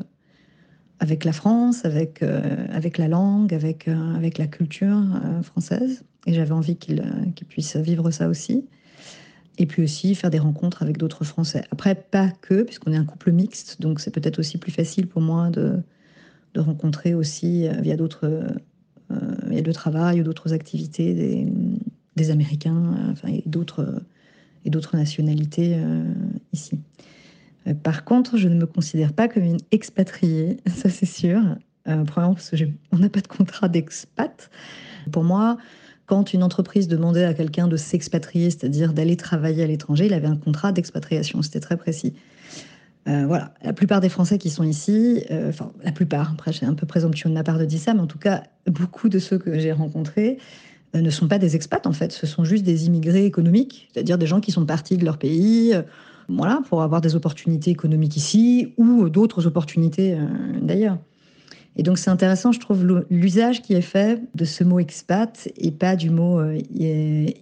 avec 0.99 1.25
la 1.25 1.31
France, 1.31 1.85
avec, 1.85 2.23
avec 2.23 2.97
la 2.97 3.07
langue, 3.07 3.53
avec, 3.53 3.87
avec 3.87 4.39
la 4.39 4.47
culture 4.47 5.03
française. 5.43 6.03
Et 6.25 6.33
j'avais 6.33 6.53
envie 6.53 6.75
qu'il 6.75 7.03
puisse 7.47 7.75
vivre 7.75 8.09
ça 8.09 8.27
aussi. 8.27 8.65
Et 9.59 9.67
puis 9.67 9.83
aussi 9.83 10.15
faire 10.15 10.31
des 10.31 10.39
rencontres 10.39 10.81
avec 10.81 10.97
d'autres 10.97 11.23
Français. 11.23 11.63
Après, 11.69 11.93
pas 11.93 12.31
que, 12.41 12.63
puisqu'on 12.63 12.93
est 12.93 12.97
un 12.97 13.05
couple 13.05 13.31
mixte, 13.31 13.79
donc 13.79 13.99
c'est 13.99 14.09
peut-être 14.09 14.39
aussi 14.39 14.57
plus 14.57 14.71
facile 14.71 15.05
pour 15.05 15.21
moi 15.21 15.51
de, 15.51 15.83
de 16.55 16.59
rencontrer 16.59 17.13
aussi 17.13 17.67
via 17.79 17.95
d'autres 17.95 18.47
via 19.09 19.61
le 19.61 19.73
travail 19.73 20.21
ou 20.21 20.23
d'autres 20.23 20.53
activités 20.53 21.47
des, 22.15 22.31
Américains 22.31 22.95
enfin, 23.11 23.29
et 23.29 23.43
d'autres 23.45 24.01
et 24.67 24.69
d'autres 24.69 24.95
nationalités 24.97 25.75
euh, 25.75 26.03
ici. 26.53 26.79
Euh, 27.65 27.73
par 27.73 28.03
contre, 28.03 28.37
je 28.37 28.47
ne 28.47 28.55
me 28.55 28.65
considère 28.65 29.13
pas 29.13 29.27
comme 29.27 29.43
une 29.43 29.59
expatriée, 29.71 30.57
ça 30.67 30.89
c'est 30.89 31.05
sûr. 31.05 31.41
Euh, 31.87 32.03
premièrement, 32.03 32.35
parce 32.35 32.51
qu'on 32.51 32.97
n'a 32.97 33.09
pas 33.09 33.21
de 33.21 33.27
contrat 33.27 33.69
d'expat. 33.69 34.49
Pour 35.11 35.23
moi, 35.23 35.57
quand 36.05 36.33
une 36.33 36.43
entreprise 36.43 36.89
demandait 36.89 37.23
à 37.23 37.33
quelqu'un 37.33 37.67
de 37.67 37.77
s'expatrier, 37.77 38.49
c'est-à-dire 38.49 38.93
d'aller 38.93 39.15
travailler 39.15 39.63
à 39.63 39.67
l'étranger, 39.67 40.05
il 40.05 40.13
avait 40.13 40.27
un 40.27 40.35
contrat 40.35 40.73
d'expatriation. 40.73 41.41
C'était 41.41 41.61
très 41.61 41.77
précis. 41.77 42.13
Voilà, 43.07 43.53
la 43.63 43.71
plupart 43.71 44.01
des 44.01 44.09
Français 44.09 44.37
qui 44.37 44.49
sont 44.49 44.63
ici, 44.63 45.23
enfin 45.47 45.71
la 45.81 45.93
plupart, 45.93 46.31
après 46.33 46.51
c'est 46.51 46.65
un 46.65 46.73
peu 46.73 46.85
présomptueux 46.85 47.29
de 47.29 47.33
ma 47.33 47.43
part 47.43 47.57
de 47.57 47.65
dire 47.65 47.79
ça, 47.79 47.93
mais 47.93 48.01
en 48.01 48.07
tout 48.07 48.19
cas, 48.19 48.43
beaucoup 48.65 49.07
de 49.09 49.17
ceux 49.17 49.37
que 49.37 49.57
j'ai 49.57 49.71
rencontrés 49.71 50.37
euh, 50.95 51.01
ne 51.01 51.09
sont 51.09 51.27
pas 51.27 51.37
des 51.37 51.55
expats 51.55 51.85
en 51.85 51.91
fait, 51.91 52.11
ce 52.11 52.25
sont 52.25 52.45
juste 52.45 52.63
des 52.63 52.85
immigrés 52.87 53.25
économiques, 53.25 53.89
c'est-à-dire 53.91 54.17
des 54.17 54.27
gens 54.27 54.39
qui 54.39 54.51
sont 54.51 54.65
partis 54.65 54.97
de 54.97 55.03
leur 55.03 55.17
pays, 55.17 55.73
euh, 55.73 55.81
voilà, 56.29 56.61
pour 56.69 56.81
avoir 56.81 57.01
des 57.01 57.15
opportunités 57.15 57.71
économiques 57.71 58.15
ici 58.15 58.73
ou 58.77 59.09
d'autres 59.09 59.47
opportunités 59.47 60.13
euh, 60.13 60.27
d'ailleurs. 60.61 60.97
Et 61.75 61.83
donc 61.83 61.97
c'est 61.97 62.09
intéressant, 62.09 62.51
je 62.51 62.59
trouve, 62.59 63.05
l'usage 63.09 63.61
qui 63.61 63.73
est 63.73 63.81
fait 63.81 64.21
de 64.33 64.45
ce 64.45 64.63
mot 64.63 64.79
expat 64.79 65.47
et 65.57 65.71
pas 65.71 65.95
du 65.95 66.09
mot 66.09 66.41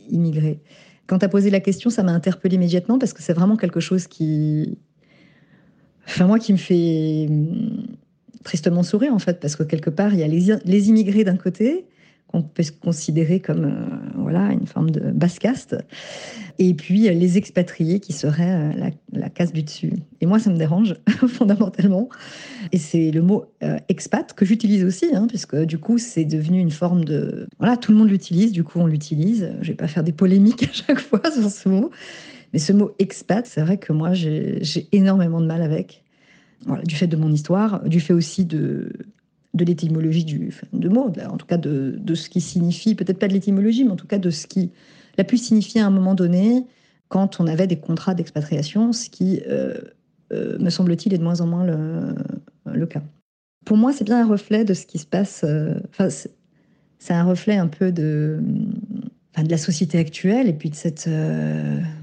immigré. 0.09 0.59
Quand 1.07 1.19
tu 1.19 1.25
as 1.25 1.29
posé 1.29 1.49
la 1.49 1.61
question, 1.61 1.89
ça 1.89 2.03
m'a 2.03 2.11
interpellé 2.11 2.55
immédiatement 2.55 2.99
parce 2.99 3.13
que 3.13 3.23
c'est 3.23 3.31
vraiment 3.31 3.55
quelque 3.55 3.79
chose 3.79 4.07
qui, 4.07 4.77
enfin 6.07 6.27
moi, 6.27 6.39
qui 6.39 6.53
me 6.53 6.57
fait 6.57 7.27
hum, 7.29 7.85
tristement 8.43 8.83
sourire 8.83 9.13
en 9.13 9.19
fait, 9.19 9.39
parce 9.39 9.55
que 9.55 9.63
quelque 9.63 9.89
part 9.89 10.13
il 10.13 10.19
y 10.19 10.23
a 10.23 10.27
les 10.27 10.89
immigrés 10.89 11.23
d'un 11.23 11.37
côté 11.37 11.85
qu'on 12.27 12.41
peut 12.41 12.63
considérer 12.81 13.39
comme 13.39 13.65
euh, 13.65 14.11
voilà, 14.15 14.51
une 14.51 14.65
forme 14.65 14.89
de 14.89 15.11
basse 15.11 15.39
caste, 15.39 15.75
et 16.57 16.73
puis 16.73 17.07
euh, 17.07 17.13
les 17.13 17.37
expatriés 17.37 17.99
qui 17.99 18.13
seraient 18.13 18.51
euh, 18.51 18.71
la, 18.75 18.89
la, 19.13 19.29
caste 19.29 19.53
du 19.53 19.63
dessus. 19.63 19.93
Et 20.21 20.25
moi, 20.25 20.39
ça 20.39 20.49
me 20.49 20.57
dérange 20.57 20.95
fondamentalement. 21.27 22.09
Et 22.71 22.77
c'est 22.77 23.11
le 23.11 23.21
mot 23.21 23.45
expat 23.89 24.33
que 24.33 24.45
j'utilise 24.45 24.83
aussi, 24.83 25.07
hein, 25.13 25.27
puisque 25.27 25.55
du 25.55 25.77
coup, 25.77 25.97
c'est 25.97 26.25
devenu 26.25 26.59
une 26.59 26.71
forme 26.71 27.05
de... 27.05 27.47
Voilà, 27.59 27.77
tout 27.77 27.91
le 27.91 27.97
monde 27.97 28.09
l'utilise, 28.09 28.51
du 28.51 28.63
coup, 28.63 28.79
on 28.79 28.87
l'utilise. 28.87 29.51
Je 29.61 29.69
vais 29.69 29.75
pas 29.75 29.87
faire 29.87 30.03
des 30.03 30.11
polémiques 30.11 30.63
à 30.69 30.73
chaque 30.73 30.99
fois 30.99 31.21
sur 31.31 31.49
ce 31.49 31.69
mot. 31.69 31.91
Mais 32.55 32.59
ce 32.59 32.71
mot 32.71 32.95
expat, 32.99 33.45
c'est 33.45 33.59
vrai 33.59 33.77
que 33.77 33.91
moi, 33.91 34.13
j'ai 34.13 34.87
énormément 34.93 35.41
de 35.41 35.45
mal 35.45 35.61
avec. 35.61 36.05
Du 36.85 36.95
fait 36.95 37.05
de 37.05 37.17
mon 37.17 37.29
histoire, 37.29 37.83
du 37.83 37.99
fait 37.99 38.13
aussi 38.13 38.45
de, 38.45 38.93
de 39.53 39.65
l'étymologie 39.65 40.23
du 40.23 40.53
de 40.71 40.87
mot, 40.87 41.11
en 41.29 41.35
tout 41.35 41.45
cas 41.45 41.57
de, 41.57 41.97
de 41.99 42.15
ce 42.15 42.29
qui 42.29 42.39
signifie, 42.39 42.95
peut-être 42.95 43.19
pas 43.19 43.27
de 43.27 43.33
l'étymologie, 43.33 43.83
mais 43.83 43.91
en 43.91 43.97
tout 43.97 44.07
cas 44.07 44.19
de 44.19 44.29
ce 44.29 44.47
qui 44.47 44.71
l'a 45.17 45.25
pu 45.25 45.37
signifier 45.37 45.81
à 45.81 45.87
un 45.87 45.89
moment 45.89 46.15
donné 46.15 46.63
quand 47.09 47.41
on 47.41 47.47
avait 47.47 47.67
des 47.67 47.77
contrats 47.77 48.13
d'expatriation, 48.13 48.93
ce 48.93 49.09
qui, 49.09 49.41
euh, 49.49 49.73
euh, 50.31 50.57
me 50.57 50.69
semble-t-il, 50.69 51.13
est 51.13 51.17
de 51.17 51.23
moins 51.23 51.41
en 51.41 51.47
moins 51.47 51.65
le, 51.65 52.15
le 52.71 52.85
cas. 52.85 53.03
Pour 53.65 53.75
moi, 53.75 53.91
c'est 53.91 54.05
bien 54.05 54.21
un 54.21 54.27
reflet 54.27 54.63
de 54.63 54.73
ce 54.73 54.85
qui 54.85 54.97
se 54.97 55.05
passe. 55.05 55.43
Euh, 55.43 55.73
enfin, 55.89 56.07
c'est 56.07 57.13
un 57.13 57.25
reflet 57.25 57.57
un 57.57 57.67
peu 57.67 57.91
de, 57.91 58.39
de 59.43 59.49
la 59.49 59.57
société 59.57 59.97
actuelle 59.97 60.47
et 60.47 60.53
puis 60.53 60.69
de 60.69 60.75
cette, 60.75 61.09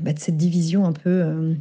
bah, 0.00 0.12
de 0.12 0.18
cette 0.18 0.36
division 0.36 0.84
un 0.84 0.92
peu 0.92 1.54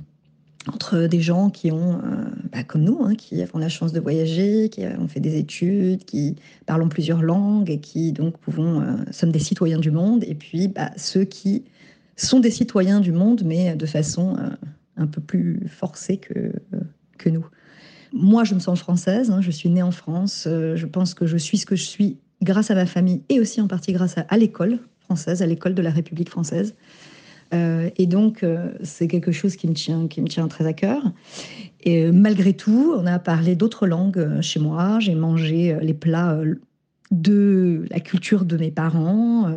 entre 0.67 1.07
des 1.07 1.21
gens 1.21 1.49
qui 1.49 1.71
ont, 1.71 1.95
euh, 1.95 2.25
bah, 2.51 2.63
comme 2.63 2.83
nous, 2.83 2.99
hein, 3.03 3.15
qui 3.15 3.41
avons 3.41 3.57
la 3.57 3.69
chance 3.69 3.93
de 3.93 3.99
voyager, 3.99 4.69
qui 4.69 4.85
ont 4.85 5.07
fait 5.07 5.19
des 5.19 5.37
études, 5.37 6.05
qui 6.05 6.35
parlent 6.65 6.87
plusieurs 6.87 7.21
langues 7.21 7.69
et 7.69 7.79
qui 7.79 8.11
donc 8.11 8.37
pouvons, 8.37 8.81
euh, 8.81 8.95
sommes 9.11 9.31
des 9.31 9.39
citoyens 9.39 9.79
du 9.79 9.91
monde, 9.91 10.23
et 10.27 10.35
puis 10.35 10.67
bah, 10.67 10.91
ceux 10.97 11.23
qui 11.23 11.63
sont 12.15 12.39
des 12.39 12.51
citoyens 12.51 12.99
du 12.99 13.11
monde, 13.11 13.41
mais 13.43 13.75
de 13.75 13.85
façon 13.85 14.37
euh, 14.37 14.49
un 14.97 15.07
peu 15.07 15.21
plus 15.21 15.67
forcée 15.67 16.17
que, 16.17 16.51
que 17.17 17.29
nous. 17.29 17.45
Moi, 18.13 18.43
je 18.43 18.53
me 18.53 18.59
sens 18.59 18.79
française, 18.79 19.31
hein, 19.31 19.41
je 19.41 19.51
suis 19.51 19.69
née 19.69 19.81
en 19.81 19.91
France, 19.91 20.43
je 20.45 20.85
pense 20.85 21.13
que 21.13 21.25
je 21.25 21.37
suis 21.37 21.57
ce 21.57 21.65
que 21.65 21.77
je 21.77 21.85
suis 21.85 22.17
grâce 22.41 22.69
à 22.69 22.75
ma 22.75 22.85
famille 22.85 23.23
et 23.29 23.39
aussi 23.39 23.61
en 23.61 23.67
partie 23.67 23.93
grâce 23.93 24.15
à 24.17 24.37
l'école 24.37 24.79
française, 25.11 25.41
à 25.41 25.45
l'école 25.45 25.75
de 25.75 25.81
la 25.81 25.91
République 25.91 26.29
française. 26.29 26.73
Euh, 27.53 27.89
et 27.97 28.05
donc, 28.05 28.43
euh, 28.43 28.71
c'est 28.81 29.09
quelque 29.09 29.33
chose 29.33 29.57
qui 29.57 29.67
me, 29.67 29.73
tient, 29.73 30.07
qui 30.07 30.21
me 30.21 30.27
tient 30.27 30.47
très 30.47 30.65
à 30.65 30.71
cœur. 30.71 31.03
Et 31.83 32.05
euh, 32.05 32.11
malgré 32.13 32.53
tout, 32.53 32.93
on 32.97 33.05
a 33.05 33.19
parlé 33.19 33.55
d'autres 33.55 33.87
langues 33.87 34.39
chez 34.41 34.61
moi. 34.61 34.99
J'ai 34.99 35.15
mangé 35.15 35.77
les 35.81 35.93
plats 35.93 36.39
de 37.11 37.85
la 37.89 37.99
culture 37.99 38.45
de 38.45 38.55
mes 38.55 38.71
parents. 38.71 39.51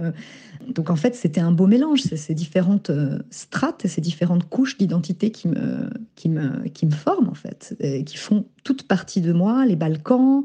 Donc 0.68 0.90
en 0.90 0.96
fait, 0.96 1.14
c'était 1.14 1.40
un 1.40 1.52
beau 1.52 1.68
mélange, 1.68 2.00
c'est 2.00 2.16
ces 2.16 2.34
différentes 2.34 2.90
strates 3.30 3.84
et 3.84 3.88
ces 3.88 4.00
différentes 4.00 4.48
couches 4.48 4.76
d'identité 4.76 5.30
qui 5.30 5.46
me, 5.46 5.88
qui, 6.16 6.28
me, 6.28 6.66
qui 6.70 6.86
me 6.86 6.90
forment 6.90 7.28
en 7.28 7.34
fait, 7.34 7.76
qui 8.04 8.16
font 8.16 8.44
toute 8.64 8.88
partie 8.88 9.20
de 9.20 9.32
moi, 9.32 9.66
les 9.66 9.76
Balkans, 9.76 10.42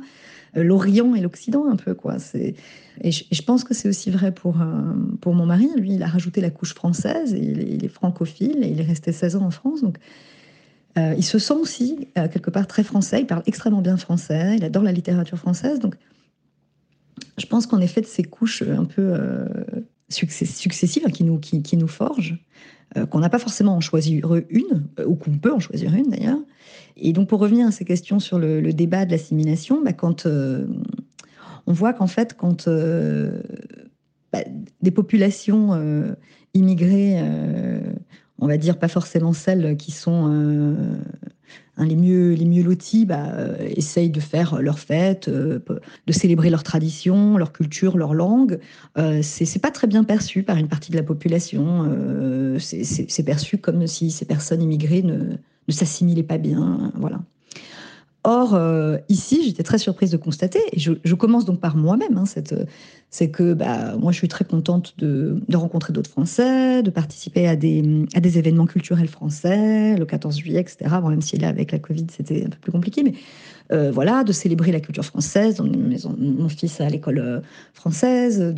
l'Orient 0.55 1.15
et 1.15 1.21
l'Occident 1.21 1.67
un 1.69 1.75
peu 1.75 1.93
quoi. 1.93 2.17
Et 3.01 3.11
je, 3.11 3.41
pense 3.41 3.63
que 3.63 3.73
c'est 3.73 3.87
aussi 3.87 4.09
vrai 4.11 4.33
pour 4.33 4.61
euh, 4.61 4.93
pour 5.21 5.33
mon 5.33 5.45
mari. 5.45 5.69
Lui, 5.77 5.93
il 5.93 6.03
a 6.03 6.07
rajouté 6.07 6.41
la 6.41 6.49
couche 6.49 6.73
française. 6.73 7.33
Et 7.33 7.39
il, 7.39 7.85
est, 7.85 7.87
francophile 7.87 8.63
et 8.63 8.67
il 8.67 8.79
est 8.79 8.85
resté 8.85 9.11
16 9.11 9.37
ans 9.37 9.45
en 9.45 9.51
France. 9.51 9.81
Donc 9.81 9.97
euh, 10.97 11.13
il 11.17 11.23
se 11.23 11.39
sent 11.39 11.53
aussi 11.53 12.07
quelque 12.15 12.49
part 12.49 12.67
très 12.67 12.83
français. 12.83 13.21
Il 13.21 13.27
parle 13.27 13.43
extrêmement 13.45 13.81
bien 13.81 13.97
français. 13.97 14.55
Il 14.57 14.63
adore 14.63 14.83
la 14.83 14.91
littérature 14.91 15.37
française. 15.37 15.79
Donc 15.79 15.95
je 17.37 17.45
pense 17.45 17.67
qu'en 17.67 17.79
effet 17.79 18.01
de 18.01 18.07
ces 18.07 18.23
couches 18.23 18.63
un 18.63 18.85
peu 18.85 19.17
successives 20.09 21.03
hein, 21.05 21.11
qui 21.11 21.23
nous 21.23 21.39
qui 21.39 21.77
nous 21.77 21.87
forgent. 21.87 22.39
Qu'on 23.09 23.19
n'a 23.19 23.29
pas 23.29 23.39
forcément 23.39 23.75
en 23.75 23.81
choisir 23.81 24.35
une, 24.49 24.87
ou 25.05 25.15
qu'on 25.15 25.37
peut 25.37 25.53
en 25.53 25.59
choisir 25.59 25.93
une 25.93 26.09
d'ailleurs, 26.09 26.39
et 27.01 27.13
donc, 27.13 27.29
pour 27.29 27.39
revenir 27.39 27.67
à 27.67 27.71
ces 27.71 27.85
questions 27.85 28.19
sur 28.19 28.39
le, 28.39 28.61
débat 28.73 29.05
de 29.05 29.11
l'assimilation, 29.11 29.81
bah, 29.83 29.93
quand 29.93 30.25
euh, 30.25 30.65
on 31.65 31.73
voit 31.73 31.93
qu'en 31.93 32.07
fait, 32.07 32.35
quand 32.35 32.67
euh, 32.67 33.41
bah, 34.33 34.43
des 34.81 34.91
populations 34.91 35.73
euh, 35.73 36.13
immigrées, 36.53 37.21
on 38.39 38.47
va 38.47 38.57
dire 38.57 38.77
pas 38.77 38.87
forcément 38.87 39.33
celles 39.33 39.77
qui 39.77 39.91
sont 39.91 40.79
les 41.85 41.95
mieux 41.95 42.33
les 42.33 42.45
mieux 42.45 42.63
lotis, 42.63 43.05
bah, 43.05 43.33
essayent 43.75 44.09
de 44.09 44.19
faire 44.19 44.61
leur 44.61 44.79
fête, 44.79 45.29
de 45.29 46.11
célébrer 46.11 46.49
leurs 46.49 46.63
traditions, 46.63 47.37
leur 47.37 47.51
culture, 47.51 47.97
leur 47.97 48.13
langue. 48.13 48.59
c'est 49.21 49.61
pas 49.61 49.71
très 49.71 49.87
bien 49.87 50.03
perçu 50.03 50.43
par 50.43 50.57
une 50.57 50.67
partie 50.67 50.91
de 50.91 50.97
la 50.97 51.03
population. 51.03 51.89
c'est 52.59 53.23
perçu 53.23 53.57
comme 53.57 53.87
si 53.87 54.11
ces 54.11 54.25
personnes 54.25 54.61
immigrées 54.61 55.03
ne 55.03 55.37
ne 55.69 55.73
s'assimilait 55.73 56.23
pas 56.23 56.37
bien. 56.37 56.91
Voilà. 56.95 57.21
Or, 58.25 58.53
euh, 58.53 58.97
ici, 59.07 59.43
j'étais 59.45 59.63
très 59.63 59.77
surprise 59.77 60.11
de 60.11 60.17
constater, 60.17 60.59
et 60.73 60.79
je, 60.79 61.15
commence 61.15 61.45
donc 61.45 61.61
par 61.61 61.77
moi-même, 61.77 62.17
hein, 62.17 62.25
c'est 63.09 63.31
que 63.31 63.53
bah, 63.53 63.95
moi, 63.95 64.11
je 64.11 64.17
suis 64.17 64.27
très 64.27 64.43
contente 64.43 64.93
de, 64.97 65.41
rencontrer 65.53 65.93
d'autres 65.93 66.09
Français, 66.09 66.83
de 66.83 66.89
participer 66.89 67.47
à 67.47 67.55
des, 67.55 68.37
événements 68.37 68.65
culturels 68.65 69.07
français, 69.07 69.95
le 69.95 70.05
14 70.05 70.37
juillet, 70.37 70.59
etc. 70.59 70.97
Bon, 71.01 71.09
même 71.09 71.21
si 71.21 71.37
là, 71.37 71.47
avec 71.47 71.71
la 71.71 71.79
Covid, 71.79 72.07
c'était 72.11 72.45
un 72.45 72.49
peu 72.49 72.57
plus 72.57 72.73
compliqué, 72.73 73.03
mais 73.03 73.13
euh, 73.71 73.89
voilà, 73.89 74.25
de 74.25 74.33
célébrer 74.33 74.73
la 74.73 74.81
culture 74.81 75.05
française, 75.05 75.61
mon 75.61 76.49
fils 76.49 76.81
à 76.81 76.89
l'école 76.89 77.19
euh, 77.19 77.39
française, 77.73 78.53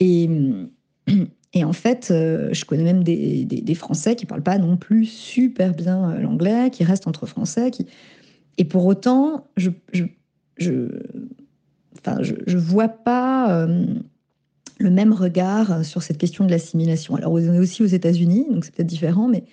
et 0.00 1.64
en 1.64 1.72
fait, 1.72 2.06
je 2.08 2.64
connais 2.64 2.82
même 2.82 3.04
des, 3.04 3.44
des, 3.44 3.74
Français 3.74 4.16
qui 4.16 4.26
parlent 4.26 4.42
pas 4.42 4.58
non 4.58 4.76
plus 4.76 5.06
super 5.06 5.74
bien 5.74 6.18
l'anglais, 6.18 6.70
qui 6.70 6.84
restent 6.84 7.06
entre 7.06 7.26
Français. 7.26 7.70
Qui... 7.70 7.86
Et 8.58 8.64
pour 8.64 8.86
autant, 8.86 9.46
je 9.56 9.70
je, 9.92 10.04
je, 10.56 10.88
enfin, 11.98 12.18
je, 12.22 12.56
vois 12.56 12.88
pas 12.88 13.50
euh, 13.50 13.86
le 14.78 14.90
même 14.90 15.12
regard 15.12 15.84
sur 15.84 16.02
cette 16.02 16.18
question 16.18 16.44
de 16.44 16.50
l'assimilation. 16.50 17.16
Alors, 17.16 17.32
on 17.32 17.38
est 17.38 17.58
aussi 17.58 17.82
aux 17.82 17.86
États-Unis, 17.86 18.46
donc 18.50 18.64
c'est 18.64 18.74
peut-être 18.74 18.88
différent, 18.88 19.28
mais 19.28 19.44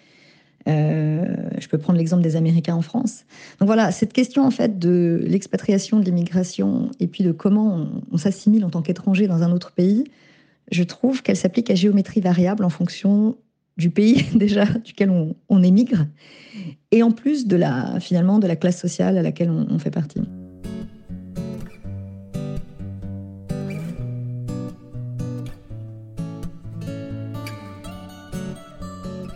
je 0.66 1.68
peux 1.68 1.78
prendre 1.78 2.00
l'exemple 2.00 2.24
des 2.24 2.38
Américains 2.38 2.76
en 2.76 2.82
France. 2.82 3.26
Donc 3.60 3.68
voilà, 3.68 3.92
cette 3.92 4.14
question 4.14 4.46
en 4.46 4.52
fait 4.52 4.80
de 4.80 5.22
l'expatriation, 5.26 6.00
de 6.00 6.06
l'immigration, 6.06 6.90
et 7.02 7.08
puis 7.08 7.26
de 7.26 7.34
comment 7.34 7.76
on, 7.76 8.02
on 8.14 8.18
s'assimile 8.18 8.64
en 8.64 8.70
tant 8.70 8.82
qu'étranger 8.82 9.28
dans 9.28 9.44
un 9.44 9.52
autre 9.52 9.74
pays, 9.74 10.06
je 10.72 10.84
trouve 10.84 11.22
qu'elle 11.22 11.36
s'applique 11.36 11.70
à 11.70 11.76
géométrie 11.76 12.22
variable 12.22 12.64
en 12.64 12.70
fonction 12.70 13.36
du 13.78 13.90
pays 13.90 14.26
déjà 14.36 14.66
duquel 14.66 15.12
on, 15.50 15.64
émigre 15.64 16.06
et 16.92 17.04
en 17.04 17.12
plus 17.12 17.48
de 17.48 17.56
la 17.56 18.00
finalement 18.00 18.40
de 18.40 18.48
la 18.48 18.56
classe 18.56 18.80
sociale 18.80 19.18
à 19.18 19.22
laquelle 19.22 19.50
on, 19.50 19.80
fait 19.80 19.92
partie. 19.92 20.22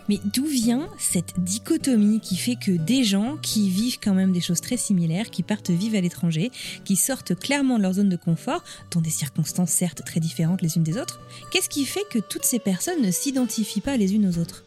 Mais 0.10 0.20
d'où 0.34 0.46
vient 0.46 0.88
cette 0.98 1.40
dichotomie 1.40 2.20
qui 2.20 2.38
fait 2.38 2.56
que 2.56 2.72
des 2.72 3.04
gens 3.04 3.38
qui 3.42 3.70
vivent 3.70 4.00
quand 4.02 4.14
même 4.14 4.32
des 4.32 4.42
choses 4.42 4.62
très 4.62 4.78
similaires, 4.78 5.30
qui 5.30 5.44
partent 5.44 5.70
vivre 5.70 5.98
à 5.98 6.02
l'étranger, 6.02 6.52
qui 6.86 6.96
sortent 6.96 7.36
clairement 7.36 7.78
de 7.78 7.84
leur 7.84 7.94
zone 7.94 8.10
de 8.10 8.16
confort, 8.16 8.64
dans 8.92 9.02
des 9.02 9.10
circonstances 9.10 9.72
certes 9.72 10.04
très 10.06 10.20
différentes 10.20 10.62
les 10.62 10.78
unes 10.78 10.84
des 10.84 10.98
autres, 10.98 11.20
qu'est-ce 11.52 11.70
qui 11.70 11.86
fait 11.86 12.06
que 12.10 12.20
toutes 12.20 12.46
ces 12.46 12.60
personnes 12.60 13.02
ne 13.02 13.12
s'identifient 13.12 13.82
pas 13.82 13.98
les 13.98 14.14
unes 14.16 14.28
aux 14.28 14.40
autres? 14.40 14.64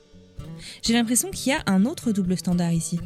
J'ai 0.82 0.92
l'impression 0.92 1.30
qu'il 1.30 1.52
y 1.52 1.54
a 1.54 1.62
un 1.66 1.86
autre 1.86 2.12
double 2.12 2.36
standard 2.36 2.72
ici. 2.72 3.00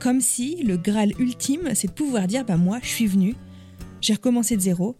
Comme 0.00 0.20
si 0.20 0.62
le 0.62 0.76
Graal 0.76 1.12
ultime, 1.18 1.70
c'est 1.74 1.88
de 1.88 1.92
pouvoir 1.92 2.26
dire 2.26 2.44
bah 2.44 2.56
moi, 2.56 2.80
je 2.82 2.88
suis 2.88 3.06
venu, 3.06 3.34
j'ai 4.00 4.14
recommencé 4.14 4.56
de 4.56 4.60
zéro, 4.60 4.96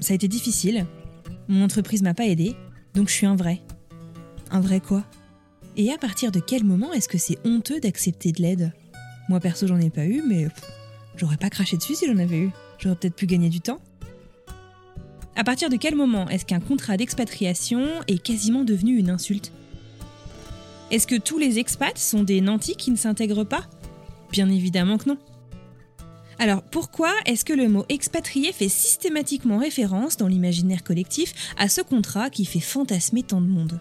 ça 0.00 0.12
a 0.12 0.16
été 0.16 0.28
difficile, 0.28 0.86
mon 1.48 1.64
entreprise 1.64 2.02
m'a 2.02 2.14
pas 2.14 2.26
aidé, 2.26 2.56
donc 2.94 3.08
je 3.08 3.14
suis 3.14 3.26
un 3.26 3.36
vrai. 3.36 3.60
Un 4.50 4.60
vrai 4.60 4.80
quoi? 4.80 5.04
Et 5.76 5.92
à 5.92 5.98
partir 5.98 6.32
de 6.32 6.40
quel 6.40 6.64
moment 6.64 6.92
est-ce 6.92 7.08
que 7.08 7.18
c'est 7.18 7.38
honteux 7.44 7.80
d'accepter 7.80 8.32
de 8.32 8.42
l'aide? 8.42 8.72
Moi 9.28 9.40
perso 9.40 9.66
j'en 9.66 9.78
ai 9.78 9.90
pas 9.90 10.06
eu, 10.06 10.22
mais 10.26 10.48
j'aurais 11.16 11.36
pas 11.36 11.50
craché 11.50 11.76
dessus 11.76 11.94
si 11.94 12.06
j'en 12.06 12.18
avais 12.18 12.38
eu. 12.38 12.50
J'aurais 12.78 12.96
peut-être 12.96 13.14
pu 13.14 13.26
gagner 13.26 13.48
du 13.48 13.60
temps. 13.60 13.80
À 15.36 15.44
partir 15.44 15.70
de 15.70 15.76
quel 15.76 15.94
moment 15.94 16.28
est-ce 16.28 16.44
qu'un 16.44 16.60
contrat 16.60 16.96
d'expatriation 16.96 17.86
est 18.08 18.22
quasiment 18.22 18.64
devenu 18.64 18.98
une 18.98 19.10
insulte? 19.10 19.52
Est-ce 20.90 21.06
que 21.06 21.16
tous 21.16 21.38
les 21.38 21.58
expats 21.58 21.96
sont 21.96 22.24
des 22.24 22.40
nantis 22.40 22.76
qui 22.76 22.90
ne 22.90 22.96
s'intègrent 22.96 23.44
pas? 23.44 23.66
Bien 24.32 24.50
évidemment 24.50 24.98
que 24.98 25.08
non. 25.08 25.18
Alors 26.38 26.62
pourquoi 26.62 27.12
est-ce 27.26 27.44
que 27.44 27.52
le 27.52 27.68
mot 27.68 27.84
expatrié 27.88 28.52
fait 28.52 28.68
systématiquement 28.68 29.58
référence 29.58 30.16
dans 30.16 30.26
l'imaginaire 30.26 30.82
collectif 30.82 31.54
à 31.56 31.68
ce 31.68 31.80
contrat 31.80 32.30
qui 32.30 32.44
fait 32.44 32.60
fantasmer 32.60 33.22
tant 33.22 33.40
de 33.40 33.46
monde? 33.46 33.78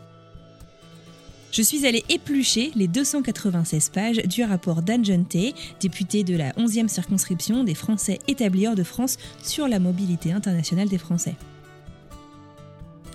Je 1.51 1.61
suis 1.61 1.85
allée 1.85 2.03
éplucher 2.09 2.71
les 2.75 2.87
296 2.87 3.89
pages 3.89 4.17
du 4.17 4.43
rapport 4.43 4.81
d'Anne 4.81 5.25
T, 5.25 5.53
député 5.79 6.23
de 6.23 6.35
la 6.35 6.51
11e 6.51 6.87
circonscription 6.87 7.63
des 7.63 7.75
Français 7.75 8.19
établis 8.27 8.67
hors 8.67 8.75
de 8.75 8.83
France 8.83 9.17
sur 9.43 9.67
la 9.67 9.79
mobilité 9.79 10.31
internationale 10.31 10.89
des 10.89 10.97
Français. 10.97 11.35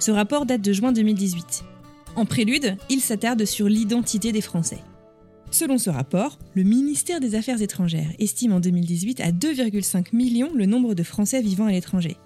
Ce 0.00 0.10
rapport 0.10 0.46
date 0.46 0.62
de 0.62 0.72
juin 0.72 0.92
2018. 0.92 1.64
En 2.16 2.26
prélude, 2.26 2.76
il 2.90 3.00
s'attarde 3.00 3.44
sur 3.44 3.68
l'identité 3.68 4.32
des 4.32 4.40
Français. 4.40 4.80
Selon 5.50 5.78
ce 5.78 5.88
rapport, 5.88 6.38
le 6.54 6.64
ministère 6.64 7.20
des 7.20 7.36
Affaires 7.36 7.62
étrangères 7.62 8.10
estime 8.18 8.52
en 8.52 8.60
2018 8.60 9.20
à 9.20 9.30
2,5 9.30 10.14
millions 10.14 10.50
le 10.52 10.66
nombre 10.66 10.94
de 10.94 11.04
Français 11.04 11.40
vivant 11.40 11.66
à 11.66 11.70
l'étranger, 11.70 12.16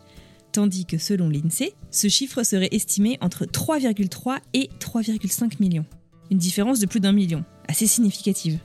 tandis 0.58 0.86
que 0.86 0.98
selon 0.98 1.28
l'INSEE, 1.28 1.72
ce 1.92 2.08
chiffre 2.08 2.42
serait 2.42 2.70
estimé 2.72 3.16
entre 3.20 3.44
3,3 3.44 4.38
et 4.54 4.70
3,5 4.80 5.52
millions 5.60 5.84
une 6.32 6.38
différence 6.38 6.80
de 6.80 6.86
plus 6.86 6.98
d'un 6.98 7.12
million, 7.12 7.44
assez 7.68 7.86
significative. 7.86 8.58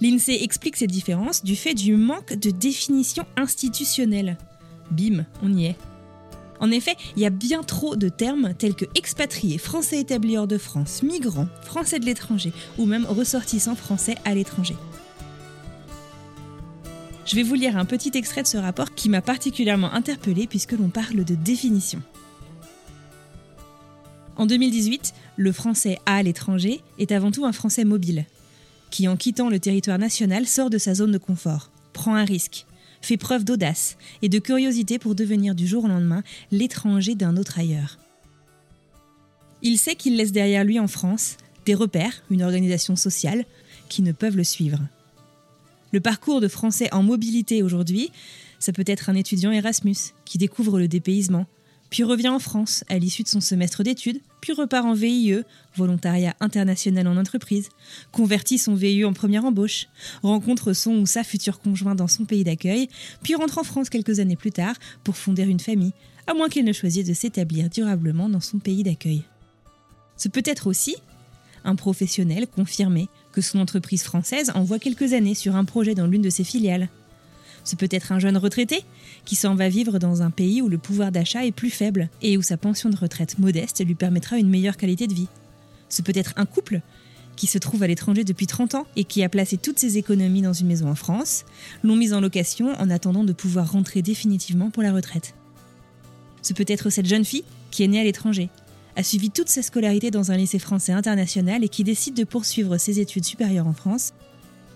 L'INSEE 0.00 0.42
explique 0.42 0.76
cette 0.76 0.90
différence 0.90 1.44
du 1.44 1.54
fait 1.54 1.74
du 1.74 1.94
manque 1.94 2.34
de 2.34 2.50
définition 2.50 3.24
institutionnelle. 3.36 4.36
Bim, 4.90 5.24
on 5.40 5.54
y 5.54 5.66
est. 5.66 5.76
En 6.58 6.72
effet, 6.72 6.96
il 7.14 7.22
y 7.22 7.26
a 7.26 7.30
bien 7.30 7.62
trop 7.62 7.94
de 7.94 8.08
termes 8.08 8.52
tels 8.58 8.74
que 8.74 8.86
expatriés, 8.96 9.58
français 9.58 10.00
établis 10.00 10.36
hors 10.36 10.48
de 10.48 10.58
France, 10.58 11.04
migrants, 11.04 11.46
français 11.62 12.00
de 12.00 12.04
l'étranger 12.04 12.52
ou 12.78 12.84
même 12.84 13.06
ressortissants 13.06 13.76
français 13.76 14.16
à 14.24 14.34
l'étranger. 14.34 14.74
Je 17.28 17.36
vais 17.36 17.42
vous 17.42 17.56
lire 17.56 17.76
un 17.76 17.84
petit 17.84 18.12
extrait 18.14 18.42
de 18.42 18.46
ce 18.46 18.56
rapport 18.56 18.94
qui 18.94 19.10
m'a 19.10 19.20
particulièrement 19.20 19.92
interpellé 19.92 20.46
puisque 20.46 20.72
l'on 20.72 20.88
parle 20.88 21.24
de 21.24 21.34
définition. 21.34 22.00
En 24.36 24.46
2018, 24.46 25.12
le 25.36 25.52
français 25.52 25.98
à 26.06 26.22
l'étranger 26.22 26.80
est 26.98 27.12
avant 27.12 27.30
tout 27.30 27.44
un 27.44 27.52
français 27.52 27.84
mobile, 27.84 28.24
qui 28.90 29.08
en 29.08 29.16
quittant 29.18 29.50
le 29.50 29.60
territoire 29.60 29.98
national 29.98 30.46
sort 30.46 30.70
de 30.70 30.78
sa 30.78 30.94
zone 30.94 31.12
de 31.12 31.18
confort, 31.18 31.70
prend 31.92 32.14
un 32.14 32.24
risque, 32.24 32.64
fait 33.02 33.18
preuve 33.18 33.44
d'audace 33.44 33.98
et 34.22 34.30
de 34.30 34.38
curiosité 34.38 34.98
pour 34.98 35.14
devenir 35.14 35.54
du 35.54 35.66
jour 35.66 35.84
au 35.84 35.88
lendemain 35.88 36.22
l'étranger 36.50 37.14
d'un 37.14 37.36
autre 37.36 37.58
ailleurs. 37.58 37.98
Il 39.60 39.76
sait 39.76 39.96
qu'il 39.96 40.16
laisse 40.16 40.32
derrière 40.32 40.64
lui 40.64 40.80
en 40.80 40.88
France 40.88 41.36
des 41.66 41.74
repères, 41.74 42.22
une 42.30 42.42
organisation 42.42 42.96
sociale, 42.96 43.44
qui 43.90 44.00
ne 44.00 44.12
peuvent 44.12 44.36
le 44.36 44.44
suivre. 44.44 44.78
Le 45.90 46.00
parcours 46.00 46.40
de 46.40 46.48
Français 46.48 46.92
en 46.92 47.02
mobilité 47.02 47.62
aujourd'hui, 47.62 48.10
ça 48.58 48.72
peut 48.72 48.84
être 48.86 49.08
un 49.08 49.14
étudiant 49.14 49.52
Erasmus 49.52 49.96
qui 50.26 50.36
découvre 50.36 50.78
le 50.78 50.86
dépaysement, 50.86 51.46
puis 51.88 52.02
revient 52.02 52.28
en 52.28 52.38
France 52.38 52.84
à 52.90 52.98
l'issue 52.98 53.22
de 53.22 53.28
son 53.28 53.40
semestre 53.40 53.82
d'études, 53.82 54.20
puis 54.42 54.52
repart 54.52 54.84
en 54.84 54.92
VIE, 54.92 55.42
volontariat 55.74 56.36
international 56.40 57.06
en 57.08 57.16
entreprise, 57.16 57.70
convertit 58.12 58.58
son 58.58 58.74
VIE 58.74 59.06
en 59.06 59.14
première 59.14 59.46
embauche, 59.46 59.86
rencontre 60.22 60.74
son 60.74 60.92
ou 60.96 61.06
sa 61.06 61.24
future 61.24 61.58
conjoint 61.58 61.94
dans 61.94 62.06
son 62.08 62.26
pays 62.26 62.44
d'accueil, 62.44 62.88
puis 63.22 63.34
rentre 63.34 63.56
en 63.56 63.64
France 63.64 63.88
quelques 63.88 64.20
années 64.20 64.36
plus 64.36 64.52
tard 64.52 64.74
pour 65.04 65.16
fonder 65.16 65.44
une 65.44 65.60
famille, 65.60 65.94
à 66.26 66.34
moins 66.34 66.50
qu'il 66.50 66.66
ne 66.66 66.74
choisisse 66.74 67.06
de 67.06 67.14
s'établir 67.14 67.70
durablement 67.70 68.28
dans 68.28 68.40
son 68.40 68.58
pays 68.58 68.82
d'accueil. 68.82 69.22
Ce 70.18 70.28
peut 70.28 70.42
être 70.44 70.66
aussi 70.66 70.96
un 71.64 71.76
professionnel 71.76 72.46
confirmé 72.46 73.08
son 73.40 73.58
entreprise 73.58 74.02
française 74.02 74.52
envoie 74.54 74.78
quelques 74.78 75.12
années 75.12 75.34
sur 75.34 75.56
un 75.56 75.64
projet 75.64 75.94
dans 75.94 76.06
l'une 76.06 76.22
de 76.22 76.30
ses 76.30 76.44
filiales, 76.44 76.88
ce 77.68 77.76
peut 77.76 77.88
être 77.90 78.12
un 78.12 78.18
jeune 78.18 78.38
retraité 78.38 78.82
qui 79.26 79.34
s'en 79.34 79.54
va 79.54 79.68
vivre 79.68 79.98
dans 79.98 80.22
un 80.22 80.30
pays 80.30 80.62
où 80.62 80.70
le 80.70 80.78
pouvoir 80.78 81.12
d'achat 81.12 81.44
est 81.44 81.52
plus 81.52 81.68
faible 81.68 82.08
et 82.22 82.38
où 82.38 82.42
sa 82.42 82.56
pension 82.56 82.88
de 82.88 82.96
retraite 82.96 83.38
modeste 83.38 83.84
lui 83.84 83.94
permettra 83.94 84.38
une 84.38 84.48
meilleure 84.48 84.78
qualité 84.78 85.06
de 85.06 85.12
vie. 85.12 85.28
Ce 85.90 86.00
peut 86.00 86.12
être 86.14 86.32
un 86.36 86.46
couple 86.46 86.80
qui 87.36 87.46
se 87.46 87.58
trouve 87.58 87.82
à 87.82 87.86
l'étranger 87.86 88.24
depuis 88.24 88.46
30 88.46 88.74
ans 88.74 88.86
et 88.96 89.04
qui 89.04 89.22
a 89.22 89.28
placé 89.28 89.58
toutes 89.58 89.78
ses 89.78 89.98
économies 89.98 90.40
dans 90.40 90.54
une 90.54 90.66
maison 90.66 90.88
en 90.88 90.94
France, 90.94 91.44
l'ont 91.84 91.94
mise 91.94 92.14
en 92.14 92.22
location 92.22 92.72
en 92.78 92.88
attendant 92.88 93.22
de 93.22 93.34
pouvoir 93.34 93.70
rentrer 93.70 94.00
définitivement 94.00 94.70
pour 94.70 94.82
la 94.82 94.92
retraite. 94.92 95.34
Ce 96.40 96.54
peut 96.54 96.64
être 96.66 96.88
cette 96.88 97.06
jeune 97.06 97.26
fille 97.26 97.44
qui 97.70 97.84
est 97.84 97.88
née 97.88 98.00
à 98.00 98.04
l'étranger, 98.04 98.48
a 98.98 99.04
suivi 99.04 99.30
toute 99.30 99.48
sa 99.48 99.62
scolarité 99.62 100.10
dans 100.10 100.32
un 100.32 100.36
lycée 100.36 100.58
français 100.58 100.90
international 100.90 101.62
et 101.62 101.68
qui 101.68 101.84
décide 101.84 102.14
de 102.14 102.24
poursuivre 102.24 102.78
ses 102.78 102.98
études 102.98 103.24
supérieures 103.24 103.68
en 103.68 103.72
France. 103.72 104.12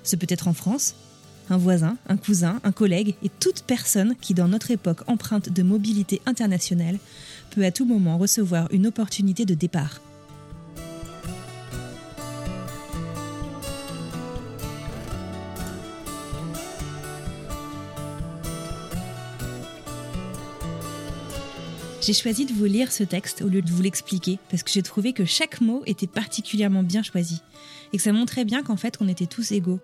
Ce 0.04 0.14
peut 0.14 0.28
être 0.28 0.46
en 0.46 0.52
France, 0.52 0.94
un 1.50 1.56
voisin, 1.56 1.96
un 2.08 2.16
cousin, 2.16 2.60
un 2.62 2.70
collègue 2.70 3.16
et 3.24 3.28
toute 3.40 3.64
personne 3.66 4.14
qui, 4.20 4.32
dans 4.32 4.46
notre 4.46 4.70
époque 4.70 5.00
empreinte 5.08 5.48
de 5.48 5.62
mobilité 5.64 6.22
internationale, 6.24 7.00
peut 7.50 7.64
à 7.64 7.72
tout 7.72 7.84
moment 7.84 8.16
recevoir 8.16 8.68
une 8.70 8.86
opportunité 8.86 9.44
de 9.44 9.54
départ. 9.54 10.00
J'ai 22.04 22.14
choisi 22.14 22.46
de 22.46 22.52
vous 22.52 22.64
lire 22.64 22.90
ce 22.90 23.04
texte 23.04 23.42
au 23.42 23.48
lieu 23.48 23.62
de 23.62 23.70
vous 23.70 23.80
l'expliquer 23.80 24.40
parce 24.50 24.64
que 24.64 24.72
j'ai 24.72 24.82
trouvé 24.82 25.12
que 25.12 25.24
chaque 25.24 25.60
mot 25.60 25.84
était 25.86 26.08
particulièrement 26.08 26.82
bien 26.82 27.04
choisi 27.04 27.42
et 27.92 27.96
que 27.96 28.02
ça 28.02 28.12
montrait 28.12 28.44
bien 28.44 28.64
qu'en 28.64 28.76
fait 28.76 28.98
on 29.00 29.06
était 29.06 29.26
tous 29.26 29.52
égaux 29.52 29.78